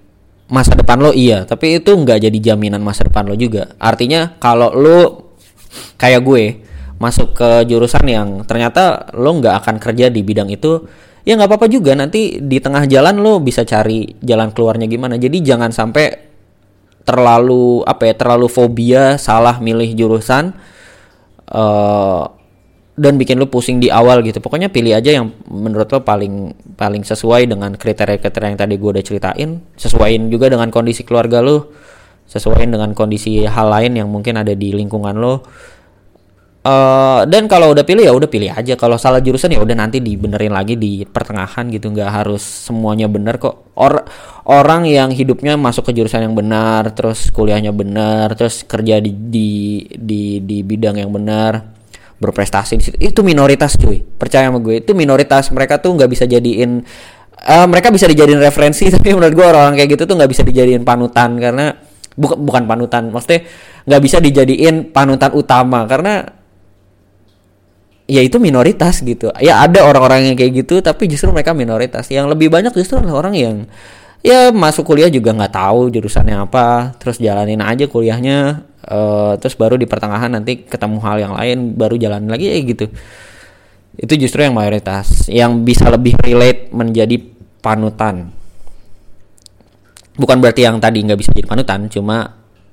[0.47, 1.43] masa depan lo iya.
[1.43, 3.75] Tapi itu nggak jadi jaminan masa depan lo juga.
[3.81, 4.99] Artinya kalau lo
[5.99, 6.43] kayak gue
[6.97, 10.81] masuk ke jurusan yang ternyata lo nggak akan kerja di bidang itu
[11.27, 11.93] ya nggak apa-apa juga.
[11.93, 15.19] Nanti di tengah jalan lo bisa cari jalan keluarnya gimana.
[15.19, 16.25] Jadi jangan sampai
[17.07, 20.51] terlalu apa ya terlalu fobia salah milih jurusan
[21.55, 22.23] uh,
[22.97, 24.41] dan bikin lu pusing di awal gitu.
[24.41, 29.05] Pokoknya pilih aja yang menurut lo paling paling sesuai dengan kriteria-kriteria yang tadi gue udah
[29.05, 29.61] ceritain.
[29.77, 31.69] Sesuaiin juga dengan kondisi keluarga lo.
[32.27, 35.47] Sesuaiin dengan kondisi hal lain yang mungkin ada di lingkungan lo
[36.65, 38.73] Uh, dan kalau udah pilih ya udah pilih aja.
[38.75, 41.93] Kalau salah jurusan ya udah nanti dibenerin lagi di pertengahan gitu.
[41.93, 43.71] Nggak harus semuanya benar kok.
[43.79, 44.03] Or
[44.49, 49.49] orang yang hidupnya masuk ke jurusan yang benar, terus kuliahnya benar, terus kerja di di
[49.95, 51.63] di, di bidang yang benar,
[52.19, 52.97] berprestasi di situ.
[52.99, 54.03] Itu minoritas cuy.
[54.03, 55.47] Percaya sama gue itu minoritas.
[55.55, 56.83] Mereka tuh nggak bisa jadiin
[57.47, 60.83] uh, mereka bisa dijadiin referensi tapi menurut gue orang-orang kayak gitu tuh nggak bisa dijadiin
[60.83, 61.65] panutan karena
[62.17, 63.45] bukan bukan panutan maksudnya
[63.85, 66.25] nggak bisa dijadiin panutan utama karena
[68.07, 69.29] ya itu minoritas gitu.
[69.43, 72.07] Ya ada orang-orang yang kayak gitu tapi justru mereka minoritas.
[72.07, 73.67] Yang lebih banyak justru orang yang
[74.23, 79.77] ya masuk kuliah juga nggak tahu jurusannya apa terus jalanin aja kuliahnya uh, terus baru
[79.77, 82.87] di pertengahan nanti ketemu hal yang lain baru jalan lagi ya gitu.
[83.97, 87.19] Itu justru yang mayoritas yang bisa lebih relate menjadi
[87.59, 88.31] panutan.
[90.17, 92.25] Bukan berarti yang tadi nggak bisa jadi panutan cuma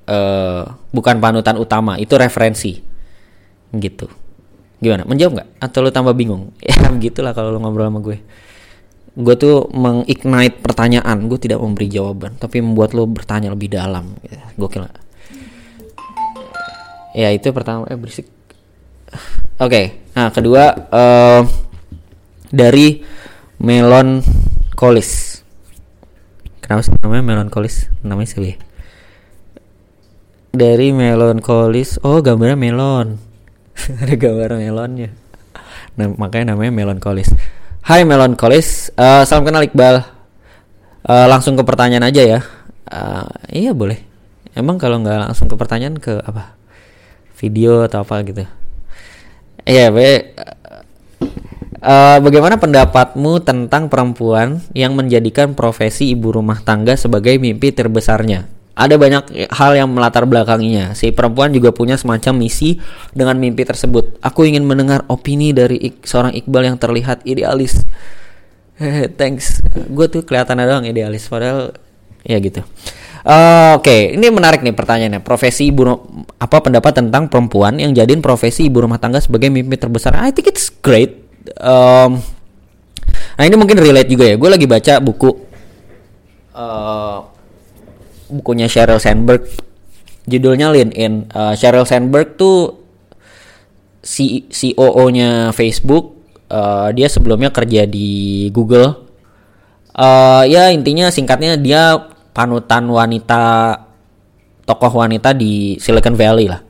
[0.08, 0.64] uh,
[0.94, 2.80] bukan panutan utama itu referensi.
[3.74, 4.23] Gitu
[4.82, 5.06] Gimana?
[5.06, 5.48] Menjawab nggak?
[5.62, 6.54] Atau lu tambah bingung?
[6.64, 8.18] Ya begitulah kalau lu ngobrol sama gue.
[9.14, 14.18] Gue tuh mengignite pertanyaan, gue tidak memberi jawaban, tapi membuat lo bertanya lebih dalam.
[14.26, 14.98] Ya, gokil gak?
[17.14, 18.26] Ya itu pertama, eh berisik.
[19.62, 19.84] Oke, okay.
[20.18, 21.46] nah kedua uh,
[22.50, 23.06] dari
[23.62, 24.18] Melon
[24.74, 25.38] Colis.
[26.58, 27.86] Kenapa sih namanya Melon Colis?
[28.02, 28.58] Namanya sih
[30.50, 32.02] Dari Melon Colis.
[32.02, 33.33] Oh, gambarnya melon
[34.02, 35.10] ada gambar melonnya.
[35.94, 37.30] Nah, makanya namanya melankolis.
[37.84, 38.90] Hai melankolis.
[38.96, 40.02] Uh, salam kenal Iqbal.
[41.04, 42.40] Uh, langsung ke pertanyaan aja ya.
[42.88, 44.00] Uh, iya boleh.
[44.56, 46.56] Emang kalau nggak langsung ke pertanyaan ke apa?
[47.38, 48.46] Video atau apa gitu?
[49.68, 50.32] Iya be.
[51.84, 58.98] Uh, bagaimana pendapatmu tentang perempuan yang menjadikan profesi ibu rumah tangga sebagai mimpi terbesarnya ada
[58.98, 60.98] banyak hal yang melatar belakanginya.
[60.98, 62.82] Si perempuan juga punya semacam misi
[63.14, 64.18] dengan mimpi tersebut.
[64.18, 67.86] Aku ingin mendengar opini dari ik seorang Iqbal yang terlihat idealis.
[69.18, 69.62] Thanks.
[69.94, 71.78] Gue tuh kelihatan doang idealis, padahal
[72.26, 72.66] ya gitu.
[73.24, 74.00] Uh, Oke, okay.
[74.18, 75.22] ini menarik nih pertanyaannya.
[75.22, 75.88] Profesi ibu
[76.36, 80.18] apa pendapat tentang perempuan yang jadiin profesi ibu rumah tangga sebagai mimpi terbesar?
[80.18, 81.24] I think it's great.
[81.62, 82.20] Um,
[83.38, 84.36] nah ini mungkin relate juga ya.
[84.36, 85.30] Gue lagi baca buku.
[86.54, 87.33] Uh,
[88.28, 89.46] bukunya Sheryl Sandberg.
[90.24, 91.28] Judulnya Lean In.
[91.32, 92.80] Uh, Sheryl Sandberg tuh
[94.04, 96.16] C COO-nya Facebook.
[96.48, 99.04] Uh, dia sebelumnya kerja di Google.
[99.94, 101.96] Uh, ya intinya singkatnya dia
[102.34, 103.78] panutan wanita
[104.66, 106.60] tokoh wanita di Silicon Valley lah.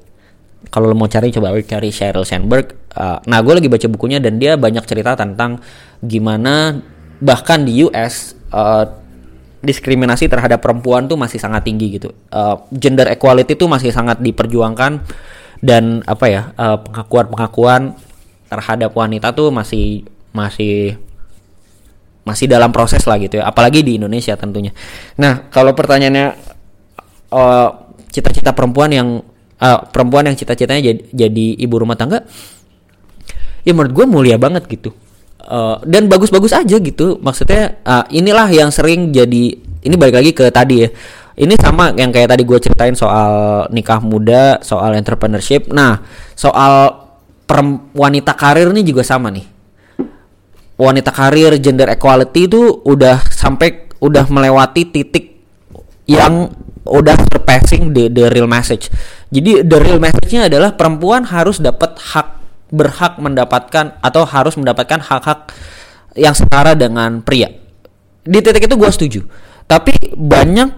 [0.68, 2.90] Kalau lo mau cari coba cari Sheryl Sandberg.
[2.94, 5.58] Uh, nah gue lagi baca bukunya dan dia banyak cerita tentang
[6.02, 6.78] gimana
[7.22, 8.86] bahkan di US uh,
[9.64, 12.12] diskriminasi terhadap perempuan tuh masih sangat tinggi gitu.
[12.30, 15.00] Uh, gender equality tuh masih sangat diperjuangkan
[15.64, 17.96] dan apa ya uh, pengakuan-pengakuan
[18.52, 20.04] terhadap wanita tuh masih
[20.36, 21.00] masih
[22.24, 23.48] masih dalam proses lah gitu ya.
[23.48, 24.70] Apalagi di Indonesia tentunya.
[25.16, 26.26] Nah kalau pertanyaannya
[27.32, 27.68] uh,
[28.12, 29.08] cita-cita perempuan yang
[29.58, 32.22] uh, perempuan yang cita-citanya jadi, jadi ibu rumah tangga,
[33.64, 34.94] ya menurut gue mulia banget gitu
[35.48, 37.20] uh, dan bagus-bagus aja gitu.
[37.20, 40.88] Maksudnya uh, inilah yang sering jadi ini balik lagi ke tadi ya.
[41.34, 45.66] Ini sama yang kayak tadi gue ceritain soal nikah muda soal entrepreneurship.
[45.70, 46.00] Nah
[46.38, 47.04] soal
[47.92, 49.46] wanita karir ini juga sama nih.
[50.74, 55.38] Wanita karir gender equality itu udah sampai udah melewati titik
[56.06, 56.50] yang
[56.84, 58.92] udah surpassing the, the real message.
[59.32, 62.43] Jadi the real message-nya adalah perempuan harus dapat hak
[62.74, 65.54] berhak mendapatkan atau harus mendapatkan hak-hak
[66.18, 67.50] yang setara dengan pria.
[68.26, 69.20] Di titik itu gue setuju.
[69.70, 70.68] Tapi banyak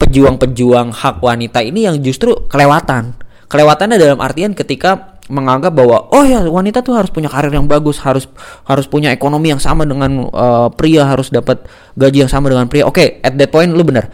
[0.00, 3.14] pejuang-pejuang hak wanita ini yang justru kelewatan.
[3.46, 8.02] Kelewatannya dalam artian ketika menganggap bahwa oh ya wanita tuh harus punya karir yang bagus,
[8.02, 8.26] harus
[8.66, 11.62] harus punya ekonomi yang sama dengan uh, pria, harus dapat
[11.94, 12.86] gaji yang sama dengan pria.
[12.86, 14.10] Oke, okay, at that point lu bener.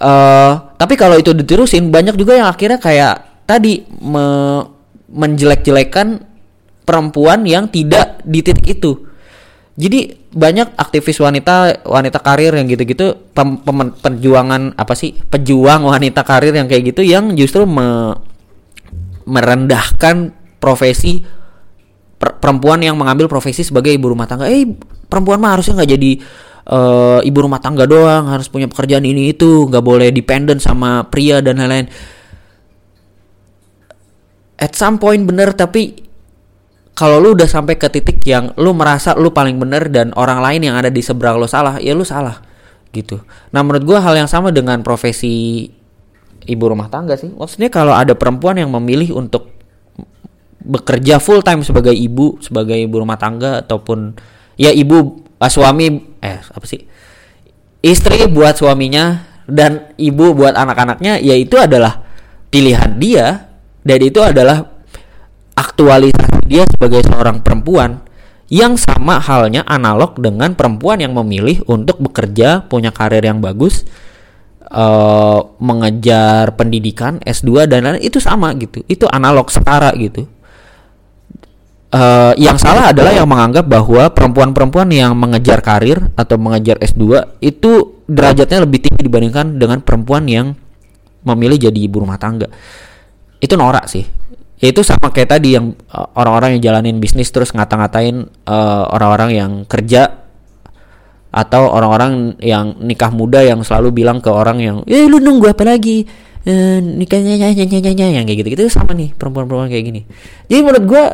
[0.00, 4.24] Uh, tapi kalau itu diterusin banyak juga yang akhirnya kayak tadi me
[5.10, 6.29] menjelek-jelekan
[6.90, 9.06] perempuan yang tidak di titik itu.
[9.78, 13.30] Jadi banyak aktivis wanita wanita karir yang gitu-gitu
[14.02, 18.12] perjuangan apa sih pejuang wanita karir yang kayak gitu yang justru me,
[19.24, 21.22] merendahkan profesi
[22.18, 24.50] per, perempuan yang mengambil profesi sebagai ibu rumah tangga.
[24.50, 24.66] Eh
[25.06, 26.12] perempuan mah harusnya nggak jadi
[26.68, 31.40] uh, ibu rumah tangga doang, harus punya pekerjaan ini itu, nggak boleh dependent sama pria
[31.40, 31.88] dan lain-lain.
[34.60, 36.09] At some point bener tapi
[36.94, 40.68] kalau lu udah sampai ke titik yang lu merasa lu paling bener dan orang lain
[40.68, 42.42] yang ada di seberang lu salah, ya lu salah
[42.90, 43.22] gitu.
[43.54, 45.66] Nah menurut gue hal yang sama dengan profesi
[46.44, 47.30] ibu rumah tangga sih.
[47.30, 49.48] Maksudnya kalau ada perempuan yang memilih untuk
[50.60, 54.12] bekerja full time sebagai ibu, sebagai ibu rumah tangga ataupun
[54.60, 55.88] ya ibu uh, suami
[56.20, 56.84] eh apa sih
[57.80, 62.04] istri buat suaminya dan ibu buat anak-anaknya, ya itu adalah
[62.52, 63.48] pilihan dia
[63.82, 64.68] dan itu adalah
[65.56, 68.02] aktualisasi dia sebagai seorang perempuan
[68.50, 73.86] yang sama halnya analog dengan perempuan yang memilih untuk bekerja, punya karir yang bagus,
[74.66, 78.82] uh, mengejar pendidikan S2 dan lain-lain itu sama gitu.
[78.90, 80.26] Itu analog setara gitu.
[81.94, 88.02] Uh, yang salah adalah yang menganggap bahwa perempuan-perempuan yang mengejar karir atau mengejar S2 itu
[88.10, 90.58] derajatnya lebih tinggi dibandingkan dengan perempuan yang
[91.22, 92.50] memilih jadi ibu rumah tangga.
[93.38, 94.19] Itu norak sih
[94.60, 99.30] ya itu sama kayak tadi yang uh, orang-orang yang jalanin bisnis terus ngata-ngatain uh, orang-orang
[99.32, 100.20] yang kerja
[101.30, 105.62] atau orang-orang yang nikah muda yang selalu bilang ke orang yang eh lu nunggu apa
[105.62, 106.02] lagi?
[106.40, 110.00] Eh, nikahnya nyanyi nyanyi nyanyi yang kayak gitu gitu sama nih perempuan-perempuan kayak gini.
[110.50, 111.04] Jadi menurut gue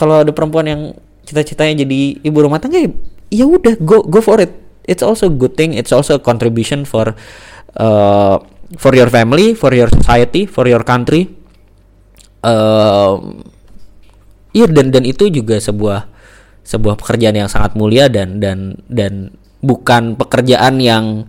[0.00, 0.80] kalau ada perempuan yang
[1.26, 2.88] cita-citanya jadi ibu rumah tangga
[3.28, 4.50] ya udah go go for it.
[4.88, 5.76] It's also a good thing.
[5.76, 7.12] It's also a contribution for
[7.76, 8.36] uh,
[8.78, 11.26] for your family for your society for your country
[12.44, 13.14] uh,
[14.52, 16.10] iya dan dan itu juga sebuah
[16.64, 21.26] sebuah pekerjaan yang sangat mulia dan dan dan bukan pekerjaan yang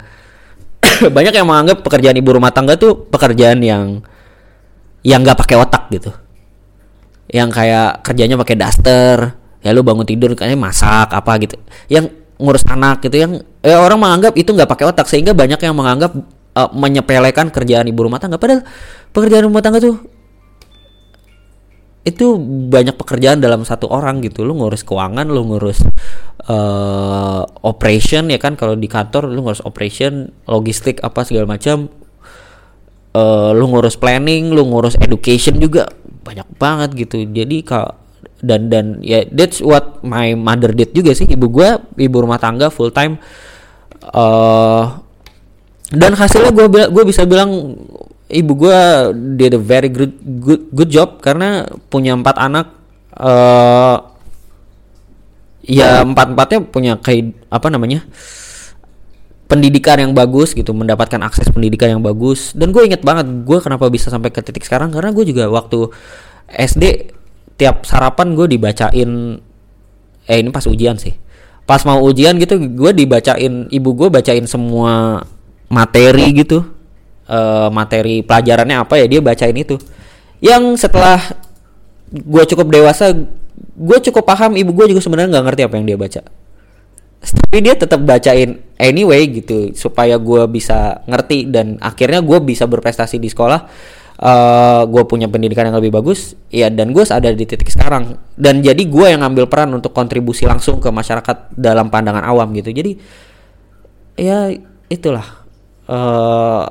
[1.16, 4.02] banyak yang menganggap pekerjaan ibu rumah tangga tuh pekerjaan yang
[5.02, 6.12] yang nggak pakai otak gitu.
[7.32, 9.18] Yang kayak kerjanya pakai daster
[9.62, 11.56] ya lu bangun tidur kayaknya masak apa gitu.
[11.90, 13.32] Yang ngurus anak gitu yang
[13.62, 16.12] eh, orang menganggap itu nggak pakai otak sehingga banyak yang menganggap
[16.58, 18.42] uh, menyepelekan kerjaan ibu rumah tangga.
[18.42, 18.66] Padahal
[19.14, 20.21] pekerjaan rumah tangga tuh
[22.02, 24.42] itu banyak pekerjaan dalam satu orang gitu.
[24.42, 25.86] Lu ngurus keuangan lu ngurus
[26.50, 28.58] uh, operation ya kan?
[28.58, 31.90] Kalau di kantor lu ngurus operation logistik apa segala macam.
[33.12, 35.86] Uh, lu ngurus planning lu ngurus education juga
[36.26, 37.22] banyak banget gitu.
[37.22, 37.94] Jadi kalau
[38.42, 41.30] dan dan ya that's what my mother did juga sih.
[41.30, 41.70] Ibu gue
[42.02, 43.22] ibu rumah tangga full time.
[44.10, 44.98] Uh,
[45.94, 47.78] dan hasilnya gue gue bisa bilang
[48.32, 48.80] ibu gue
[49.36, 52.68] did a very good good good job karena punya empat anak
[53.20, 53.98] uh,
[55.62, 58.08] ya empat empatnya punya kayak apa namanya
[59.52, 62.56] pendidikan yang bagus gitu mendapatkan akses pendidikan yang bagus.
[62.56, 65.92] Dan gue inget banget gue kenapa bisa sampai ke titik sekarang karena gue juga waktu
[66.48, 67.12] SD
[67.60, 69.12] tiap sarapan gue dibacain
[70.24, 71.20] eh ini pas ujian sih.
[71.68, 75.20] Pas mau ujian gitu gue dibacain ibu gue bacain semua
[75.68, 76.64] materi gitu
[77.30, 79.78] uh, materi pelajarannya apa ya dia bacain itu.
[80.42, 81.20] Yang setelah
[82.12, 83.14] gue cukup dewasa
[83.72, 86.22] gue cukup paham ibu gue juga sebenarnya nggak ngerti apa yang dia baca.
[87.22, 93.22] Tapi dia tetap bacain anyway gitu supaya gue bisa ngerti dan akhirnya gue bisa berprestasi
[93.22, 93.62] di sekolah.
[94.22, 98.18] Uh, gue punya pendidikan yang lebih bagus ya dan gue ada di titik sekarang.
[98.34, 102.74] Dan jadi gue yang ngambil peran untuk kontribusi langsung ke masyarakat dalam pandangan awam gitu.
[102.74, 102.98] Jadi
[104.18, 104.50] ya
[104.90, 105.46] itulah.
[105.86, 106.66] Uh,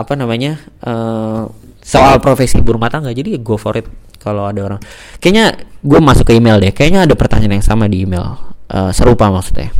[0.00, 1.44] apa namanya uh,
[1.84, 3.88] soal profesi ibu rumah tangga jadi go for it
[4.20, 4.80] kalau ada orang.
[5.16, 6.70] Kayaknya gue masuk ke email deh.
[6.76, 8.36] Kayaknya ada pertanyaan yang sama di email.
[8.70, 9.72] Uh, serupa maksudnya.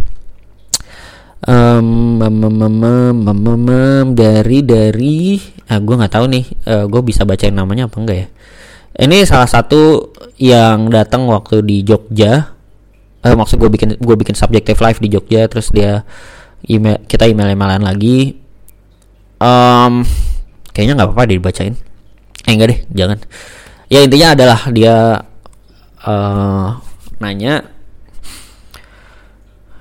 [1.45, 2.21] Um,
[4.17, 5.17] dari dari
[5.69, 6.45] ah gue nggak tahu nih.
[6.65, 8.29] Uh, gue bisa bacain namanya apa enggak ya?
[9.01, 10.11] Ini salah satu
[10.41, 12.57] yang datang waktu di Jogja.
[13.21, 16.09] Uh, maksud gue bikin gue bikin subjective live di Jogja terus dia
[16.65, 18.41] email kita email emailan lagi
[19.41, 20.05] um,
[20.71, 21.75] kayaknya nggak apa-apa dibacain.
[22.47, 23.19] Eh enggak deh jangan.
[23.91, 24.97] Ya intinya adalah dia
[26.07, 26.69] uh,
[27.19, 27.67] nanya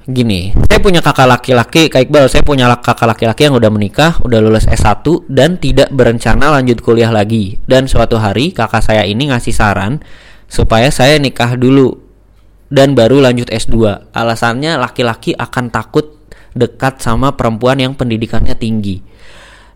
[0.09, 4.41] gini saya punya kakak laki-laki kayak Iqbal saya punya kakak laki-laki yang udah menikah udah
[4.41, 7.61] lulus S1 dan tidak berencana lanjut kuliah lagi.
[7.69, 10.01] Dan suatu hari kakak saya ini ngasih saran
[10.49, 11.93] supaya saya nikah dulu
[12.73, 16.17] dan baru lanjut S2 alasannya laki-laki akan takut
[16.57, 19.01] dekat sama perempuan yang pendidikannya tinggi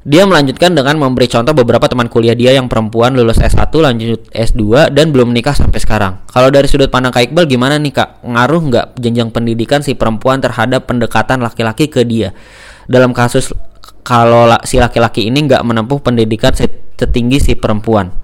[0.03, 4.91] dia melanjutkan dengan memberi contoh beberapa teman kuliah dia yang perempuan lulus S1 lanjut S2
[4.91, 6.19] dan belum menikah sampai sekarang.
[6.27, 8.19] Kalau dari sudut pandang Kak Iqbal gimana nih Kak?
[8.27, 12.35] Ngaruh nggak jenjang pendidikan si perempuan terhadap pendekatan laki-laki ke dia?
[12.83, 13.55] Dalam kasus
[14.03, 18.22] kalau si laki-laki ini nggak menempuh pendidikan setinggi si perempuan.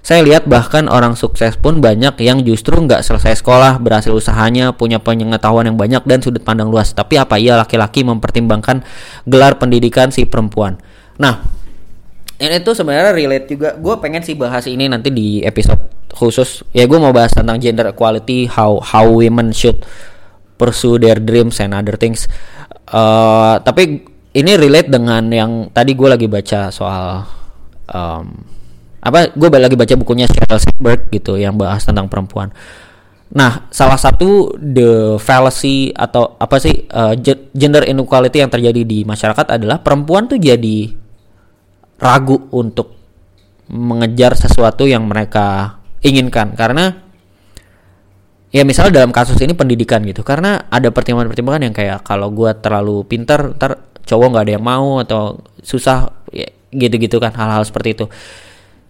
[0.00, 4.96] Saya lihat bahkan orang sukses pun banyak yang justru nggak selesai sekolah, berhasil usahanya, punya
[4.96, 6.96] pengetahuan yang banyak dan sudut pandang luas.
[6.96, 8.80] Tapi apa iya laki-laki mempertimbangkan
[9.28, 10.80] gelar pendidikan si perempuan?
[11.20, 11.44] Nah,
[12.40, 13.76] ini tuh sebenarnya relate juga.
[13.76, 16.64] Gue pengen sih bahas ini nanti di episode khusus.
[16.72, 19.84] Ya gue mau bahas tentang gender equality, how how women should
[20.56, 22.24] pursue their dreams and other things.
[22.88, 27.28] Uh, tapi ini relate dengan yang tadi gue lagi baca soal
[27.92, 28.26] um,
[29.00, 29.32] apa?
[29.32, 32.52] Gue lagi baca bukunya Sheryl Sandberg gitu yang bahas tentang perempuan.
[33.30, 37.14] Nah, salah satu the fallacy atau apa sih uh,
[37.54, 40.90] gender inequality yang terjadi di masyarakat adalah perempuan tuh jadi
[42.00, 42.96] ragu untuk
[43.70, 46.90] mengejar sesuatu yang mereka inginkan karena
[48.50, 53.06] ya misalnya dalam kasus ini pendidikan gitu karena ada pertimbangan-pertimbangan yang kayak kalau gue terlalu
[53.06, 58.06] pintar ntar cowok nggak ada yang mau atau susah ya, gitu-gitu kan hal-hal seperti itu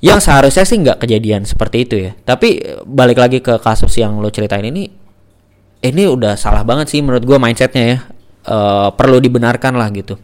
[0.00, 2.12] yang seharusnya sih nggak kejadian seperti itu ya.
[2.16, 4.88] Tapi balik lagi ke kasus yang lo ceritain ini
[5.80, 7.98] ini udah salah banget sih menurut gue mindsetnya ya.
[8.40, 10.16] Uh, perlu dibenarkan lah gitu.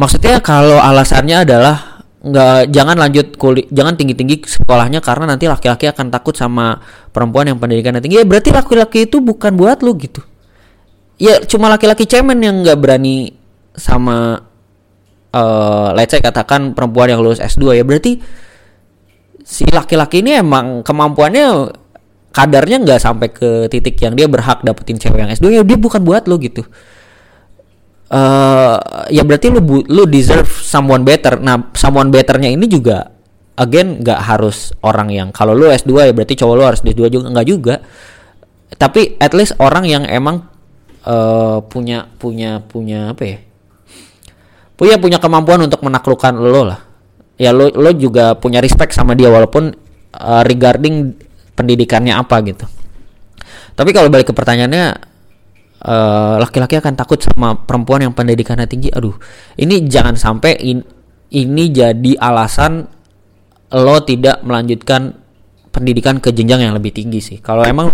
[0.00, 5.92] Maksudnya kalau alasannya adalah nggak jangan lanjut kuliah jangan tinggi tinggi sekolahnya karena nanti laki-laki
[5.92, 6.80] akan takut sama
[7.12, 8.24] perempuan yang pendidikannya tinggi.
[8.24, 10.24] Ya berarti laki-laki itu bukan buat lu gitu.
[11.20, 13.36] Ya cuma laki-laki cemen yang nggak berani
[13.76, 14.40] sama
[15.34, 18.22] uh, let's say katakan perempuan yang lulus S2 ya berarti
[19.42, 21.74] si laki-laki ini emang kemampuannya
[22.30, 26.00] kadarnya nggak sampai ke titik yang dia berhak dapetin cewek yang S2 ya dia bukan
[26.06, 26.62] buat lo gitu
[28.14, 28.76] uh,
[29.10, 31.42] ya berarti lu lu deserve someone better.
[31.42, 33.10] Nah, someone betternya ini juga
[33.54, 37.26] again nggak harus orang yang kalau lu S2 ya berarti cowok lu harus S2 juga
[37.30, 37.74] nggak juga.
[38.74, 40.50] Tapi at least orang yang emang
[41.06, 43.38] uh, punya punya punya apa ya?
[44.74, 46.80] Punya punya kemampuan untuk menaklukkan lo lah.
[47.38, 49.74] Ya lo lo juga punya respect sama dia walaupun
[50.18, 51.14] uh, regarding
[51.54, 52.66] pendidikannya apa gitu.
[53.74, 55.14] Tapi kalau balik ke pertanyaannya
[55.84, 58.88] Eh, laki-laki uh, akan takut sama perempuan yang pendidikannya tinggi.
[58.88, 59.20] Aduh,
[59.60, 60.80] ini jangan sampai in,
[61.28, 62.88] ini jadi alasan
[63.68, 65.12] lo tidak melanjutkan
[65.68, 67.36] pendidikan ke jenjang yang lebih tinggi sih.
[67.36, 67.92] Kalau emang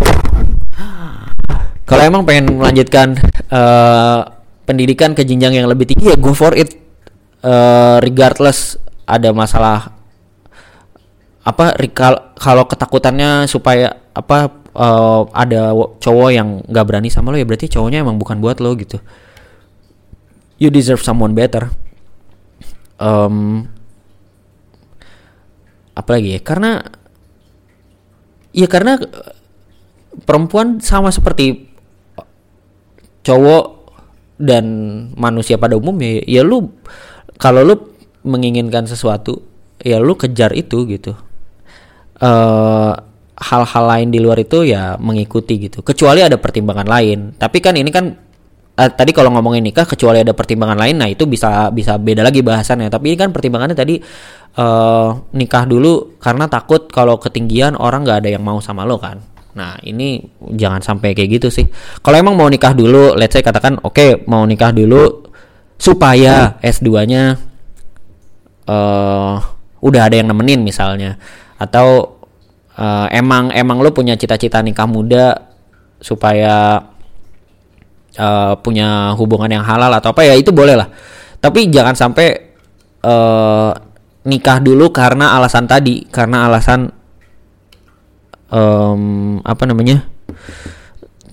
[1.83, 3.19] kalau emang pengen melanjutkan
[3.51, 4.39] uh,
[4.71, 6.79] pendidikan ke jenjang yang lebih tinggi ya go for it.
[7.41, 9.97] Uh, regardless ada masalah
[11.41, 11.73] apa
[12.37, 18.05] kalau ketakutannya supaya apa uh, ada cowok yang nggak berani sama lo ya berarti cowoknya
[18.05, 19.01] emang bukan buat lo gitu
[20.61, 21.73] you deserve someone better
[23.01, 23.65] um,
[25.97, 26.85] apalagi ya karena
[28.53, 29.01] ya karena
[30.29, 31.73] perempuan sama seperti
[33.25, 33.80] cowok
[34.41, 34.65] dan
[35.21, 36.73] manusia pada umumnya ya, lu
[37.37, 37.77] kalau lu
[38.25, 39.45] menginginkan sesuatu
[39.81, 41.13] ya lu kejar itu gitu.
[42.21, 42.93] Uh,
[43.41, 45.81] hal-hal lain di luar itu ya mengikuti gitu.
[45.85, 47.33] Kecuali ada pertimbangan lain.
[47.37, 48.13] Tapi kan ini kan
[48.77, 52.41] uh, tadi kalau ngomongin nikah kecuali ada pertimbangan lain nah itu bisa bisa beda lagi
[52.45, 52.93] bahasannya.
[52.93, 54.01] Tapi ini kan pertimbangannya tadi
[54.57, 59.21] uh, nikah dulu karena takut kalau ketinggian orang nggak ada yang mau sama lo kan
[59.57, 60.23] Nah ini
[60.55, 61.67] jangan sampai kayak gitu sih.
[62.03, 65.27] Kalau emang mau nikah dulu, let's say katakan oke okay, mau nikah dulu
[65.81, 67.35] supaya S2-nya
[68.69, 69.35] uh,
[69.81, 71.17] udah ada yang nemenin misalnya,
[71.57, 72.21] atau
[72.77, 75.51] uh, emang emang lu punya cita-cita nikah muda
[75.99, 76.85] supaya
[78.21, 80.89] uh, punya hubungan yang halal atau apa ya itu boleh lah.
[81.41, 82.29] Tapi jangan sampai
[83.09, 83.73] uh,
[84.29, 87.00] nikah dulu karena alasan tadi, karena alasan
[88.51, 90.05] um, apa namanya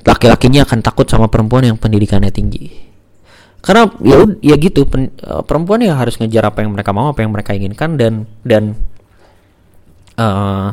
[0.07, 2.87] laki-lakinya akan takut sama perempuan yang pendidikannya tinggi.
[3.59, 7.19] Karena ya ya gitu pen, uh, perempuan ya harus ngejar apa yang mereka mau apa
[7.25, 8.79] yang mereka inginkan dan dan
[10.15, 10.71] uh,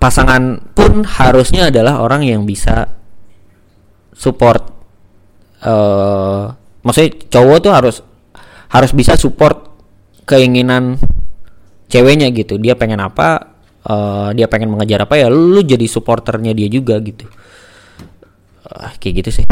[0.00, 2.88] pasangan pun harusnya adalah orang yang bisa
[4.16, 4.64] support
[5.60, 7.96] uh, maksudnya cowok tuh harus
[8.72, 9.68] harus bisa support
[10.24, 10.96] keinginan
[11.92, 12.56] ceweknya gitu.
[12.56, 17.28] Dia pengen apa uh, dia pengen mengejar apa ya lu jadi supporternya dia juga gitu.
[18.66, 19.46] Uh, kayak gitu sih.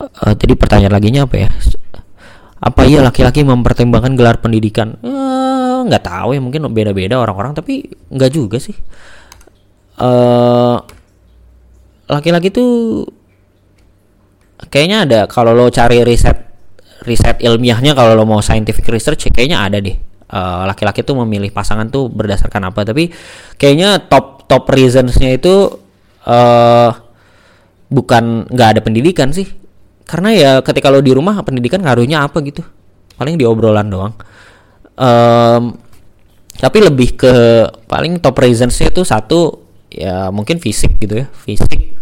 [0.00, 1.50] Uh, tadi pertanyaan lagi apa ya?
[2.60, 4.98] Apa iya laki-laki mempertimbangkan gelar pendidikan?
[5.86, 8.74] Nggak uh, tahu ya mungkin beda-beda orang-orang tapi nggak juga sih.
[12.10, 12.70] Laki-laki uh, tuh
[14.68, 16.36] kayaknya ada kalau lo cari riset
[17.08, 21.50] riset ilmiahnya kalau lo mau scientific research ya kayaknya ada deh laki laki-laki tuh memilih
[21.50, 22.86] pasangan tuh berdasarkan apa?
[22.86, 23.10] Tapi
[23.58, 25.74] kayaknya top top reasonsnya itu
[26.26, 26.90] uh,
[27.90, 29.50] bukan nggak ada pendidikan sih.
[30.06, 32.62] Karena ya ketika lo di rumah pendidikan ngaruhnya apa gitu?
[33.18, 34.14] Paling di obrolan doang.
[34.94, 35.74] Um,
[36.60, 37.34] tapi lebih ke
[37.90, 41.26] paling top reasonsnya itu satu ya mungkin fisik gitu ya.
[41.30, 41.98] Fisik.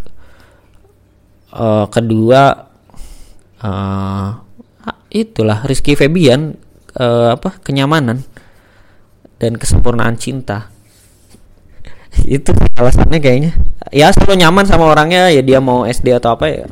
[1.48, 2.68] Uh, kedua
[3.64, 4.28] uh,
[5.08, 8.24] itulah Rizky Febian uh, apa kenyamanan
[9.36, 10.72] dan kesempurnaan cinta.
[12.24, 13.52] Itu alasannya kayaknya.
[13.92, 16.66] Ya selalu nyaman sama orangnya ya dia mau SD atau apa ya.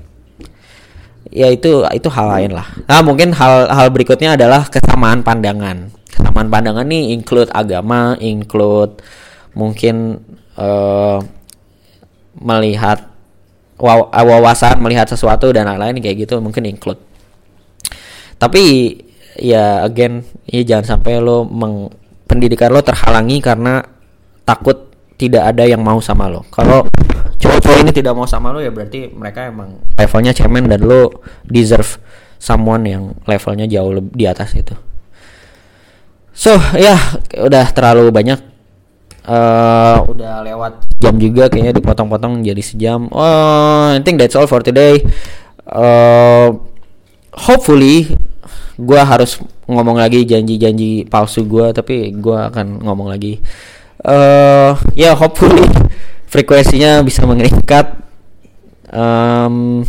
[1.27, 2.65] Ya itu itu hal lain lah.
[2.87, 5.91] Nah mungkin hal hal berikutnya adalah kesamaan pandangan.
[6.07, 9.03] Kesamaan pandangan nih include agama include
[9.53, 10.23] mungkin
[10.55, 11.19] uh,
[12.41, 13.11] melihat
[13.77, 17.01] wawasan melihat sesuatu dan lain-lain kayak gitu mungkin include.
[18.37, 18.65] Tapi
[19.37, 21.93] ya again ya jangan sampai lo meng,
[22.27, 23.85] pendidikan lo terhalangi karena
[24.45, 26.45] takut tidak ada yang mau sama lo.
[26.53, 26.85] Kalau
[27.37, 32.01] cowok-cowok ini tidak mau sama lo ya berarti mereka emang levelnya cemen dan lo deserve
[32.37, 34.77] someone yang levelnya jauh di atas itu.
[36.37, 36.97] So ya
[37.33, 38.41] udah terlalu banyak.
[39.27, 43.11] Uh, udah lewat jam juga kayaknya dipotong-potong jadi sejam.
[43.11, 45.03] Oh I think that's all for today.
[45.67, 46.55] Uh,
[47.35, 48.15] hopefully
[48.77, 53.41] gue harus ngomong lagi janji-janji palsu gue tapi gue akan ngomong lagi.
[54.05, 55.65] Uh, ya yeah, hopefully
[56.29, 57.97] frekuensinya bisa meningkat.
[58.93, 59.83] Um,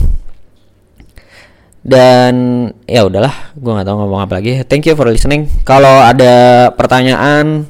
[1.87, 2.33] dan
[2.83, 4.63] ya udahlah gue nggak tahu ngomong apa lagi.
[4.67, 5.47] Thank you for listening.
[5.63, 7.67] Kalau ada pertanyaan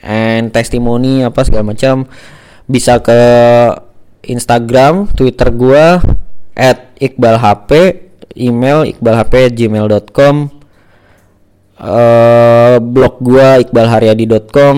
[0.00, 2.08] and testimoni apa segala macam
[2.64, 3.20] bisa ke
[4.24, 5.86] Instagram Twitter gue
[6.56, 6.92] at
[8.36, 10.34] email iqbalhp@gmail.com
[11.80, 14.76] uh, blog gua iqbalharyadi.com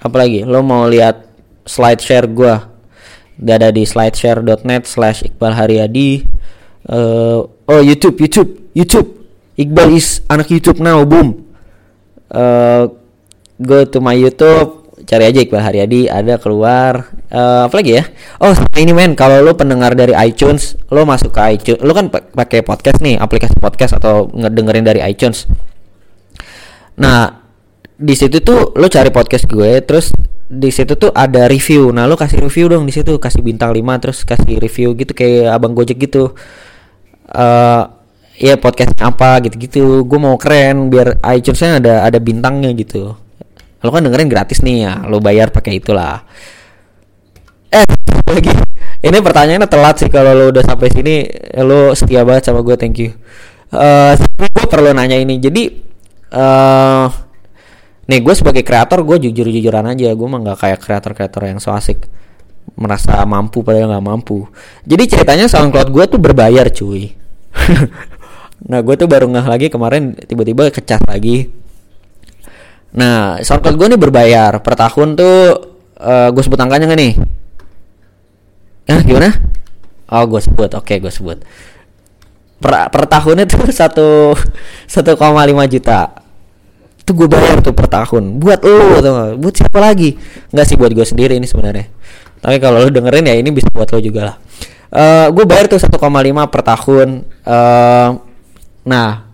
[0.00, 0.48] apa lagi?
[0.48, 1.28] Lo mau lihat
[1.68, 2.70] slide share gua?
[3.40, 6.28] Gak ada di slideshare.net slash Iqbal Haryadi
[6.92, 9.08] uh, Oh YouTube YouTube YouTube.
[9.56, 11.48] Iqbal is anak YouTube now boom.
[12.28, 12.92] Uh,
[13.60, 14.79] Go to my YouTube
[15.10, 17.10] cari aja Iqbal Haryadi ada keluar.
[17.34, 18.06] Uh, apa lagi ya?
[18.38, 19.18] Oh ini men.
[19.18, 21.82] Kalau lo pendengar dari iTunes lo masuk ke iTunes.
[21.82, 25.50] Lo kan pakai podcast nih aplikasi podcast atau ngedengerin dari iTunes.
[27.02, 27.42] Nah
[27.98, 30.14] di situ tuh lo cari podcast gue terus
[30.46, 31.90] di situ tuh ada review.
[31.90, 33.18] Nah lo kasih review dong di situ.
[33.18, 36.38] Kasih bintang 5 terus kasih review gitu kayak abang gojek gitu.
[37.26, 37.82] Uh,
[38.38, 40.06] ya podcast apa gitu-gitu.
[40.06, 43.29] Gue mau keren biar iTunesnya ada ada bintangnya gitu
[43.80, 44.92] lo kan dengerin gratis nih ya.
[45.08, 46.24] Lo bayar pakai itulah.
[47.72, 47.84] Eh
[48.28, 48.52] lagi?
[49.00, 51.24] Ini pertanyaannya telat sih kalau lo udah sampai sini.
[51.64, 53.16] Lo setia banget sama gue thank you.
[53.70, 55.40] Uh, eh, gue perlu nanya ini.
[55.40, 55.62] Jadi
[56.36, 57.06] uh,
[58.10, 60.12] nih gue sebagai kreator gue jujur jujuran aja.
[60.12, 62.04] Gue mah nggak kayak kreator kreator yang so asik.
[62.76, 64.44] Merasa mampu padahal nggak mampu.
[64.84, 67.16] Jadi ceritanya SoundCloud gue tuh berbayar cuy.
[68.60, 71.48] Nah gue tuh baru ngeh lagi kemarin tiba-tiba kecas lagi
[72.90, 75.38] Nah, SoundCloud gue nih berbayar per tahun tuh
[76.00, 77.12] uh, eh, gue sebut angkanya gak nih?
[78.90, 79.30] Ah, gimana?
[80.10, 80.70] Oh, gue sebut.
[80.74, 81.38] Oke, okay, gue sebut.
[82.58, 84.34] Per, per tahunnya tuh satu
[84.90, 86.18] satu koma lima juta.
[87.00, 90.14] itu gue bayar tuh per tahun buat lo atau buat siapa lagi
[90.52, 91.88] nggak sih buat gue sendiri ini sebenarnya
[92.38, 94.36] tapi kalau lo dengerin ya ini bisa buat lo juga lah
[94.94, 95.96] uh, gue bayar tuh 1,5
[96.52, 97.08] per tahun
[97.48, 98.08] uh,
[98.86, 99.29] nah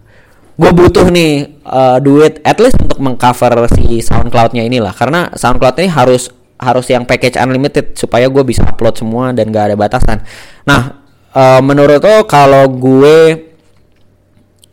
[0.56, 5.92] gue butuh nih uh, duit at least untuk mengcover si SoundCloud-nya inilah karena SoundCloud ini
[5.92, 10.24] harus harus yang package unlimited supaya gue bisa upload semua dan gak ada batasan.
[10.64, 11.04] Nah,
[11.36, 13.16] uh, menurut lo kalau gue,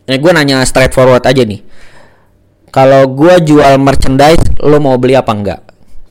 [0.08, 1.60] ini gue nanya straightforward aja nih.
[2.74, 5.62] Kalau gue jual merchandise, lo mau beli apa enggak?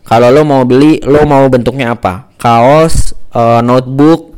[0.07, 2.31] Kalau lo mau beli, lo mau bentuknya apa?
[2.39, 4.37] Kaos, uh, notebook,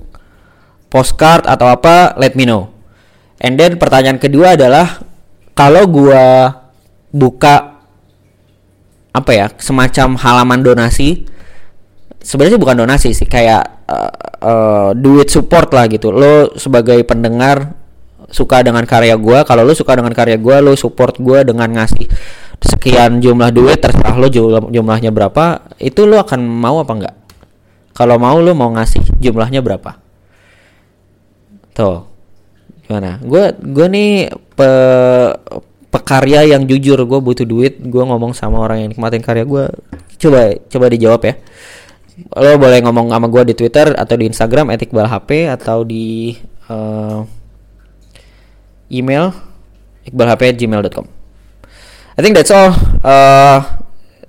[0.89, 2.16] postcard atau apa?
[2.16, 2.72] Let me know.
[3.43, 5.05] And then pertanyaan kedua adalah
[5.55, 6.50] kalau gua
[7.14, 7.78] buka
[9.14, 11.22] apa ya semacam halaman donasi
[12.18, 16.11] sebenarnya bukan donasi sih kayak uh, uh, duit support lah gitu.
[16.11, 17.78] Lo sebagai pendengar
[18.34, 22.11] suka dengan karya gua kalau lo suka dengan karya gua lo support gua dengan ngasih
[22.64, 27.14] sekian jumlah duit terserah lo jumlah, jumlahnya berapa itu lo akan mau apa enggak?
[27.94, 30.02] Kalau mau lo mau ngasih jumlahnya berapa?
[31.76, 32.13] Tuh
[32.85, 33.18] gimana?
[33.20, 34.11] Gue gue nih
[34.55, 34.70] pe
[35.89, 39.64] pekarya yang jujur gue butuh duit gue ngomong sama orang yang nikmatin karya gue
[40.18, 41.35] coba coba dijawab ya.
[42.39, 46.39] Lo boleh ngomong sama gue di twitter atau di instagram etikbal hp atau di
[46.70, 47.26] uh,
[48.93, 49.35] email
[50.07, 51.07] iqbalhp@gmail.com
[52.14, 52.70] I think that's all.
[53.03, 53.66] Uh,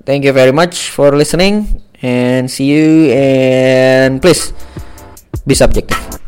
[0.09, 4.53] thank you very much for listening and see you and please
[5.45, 6.24] be subjective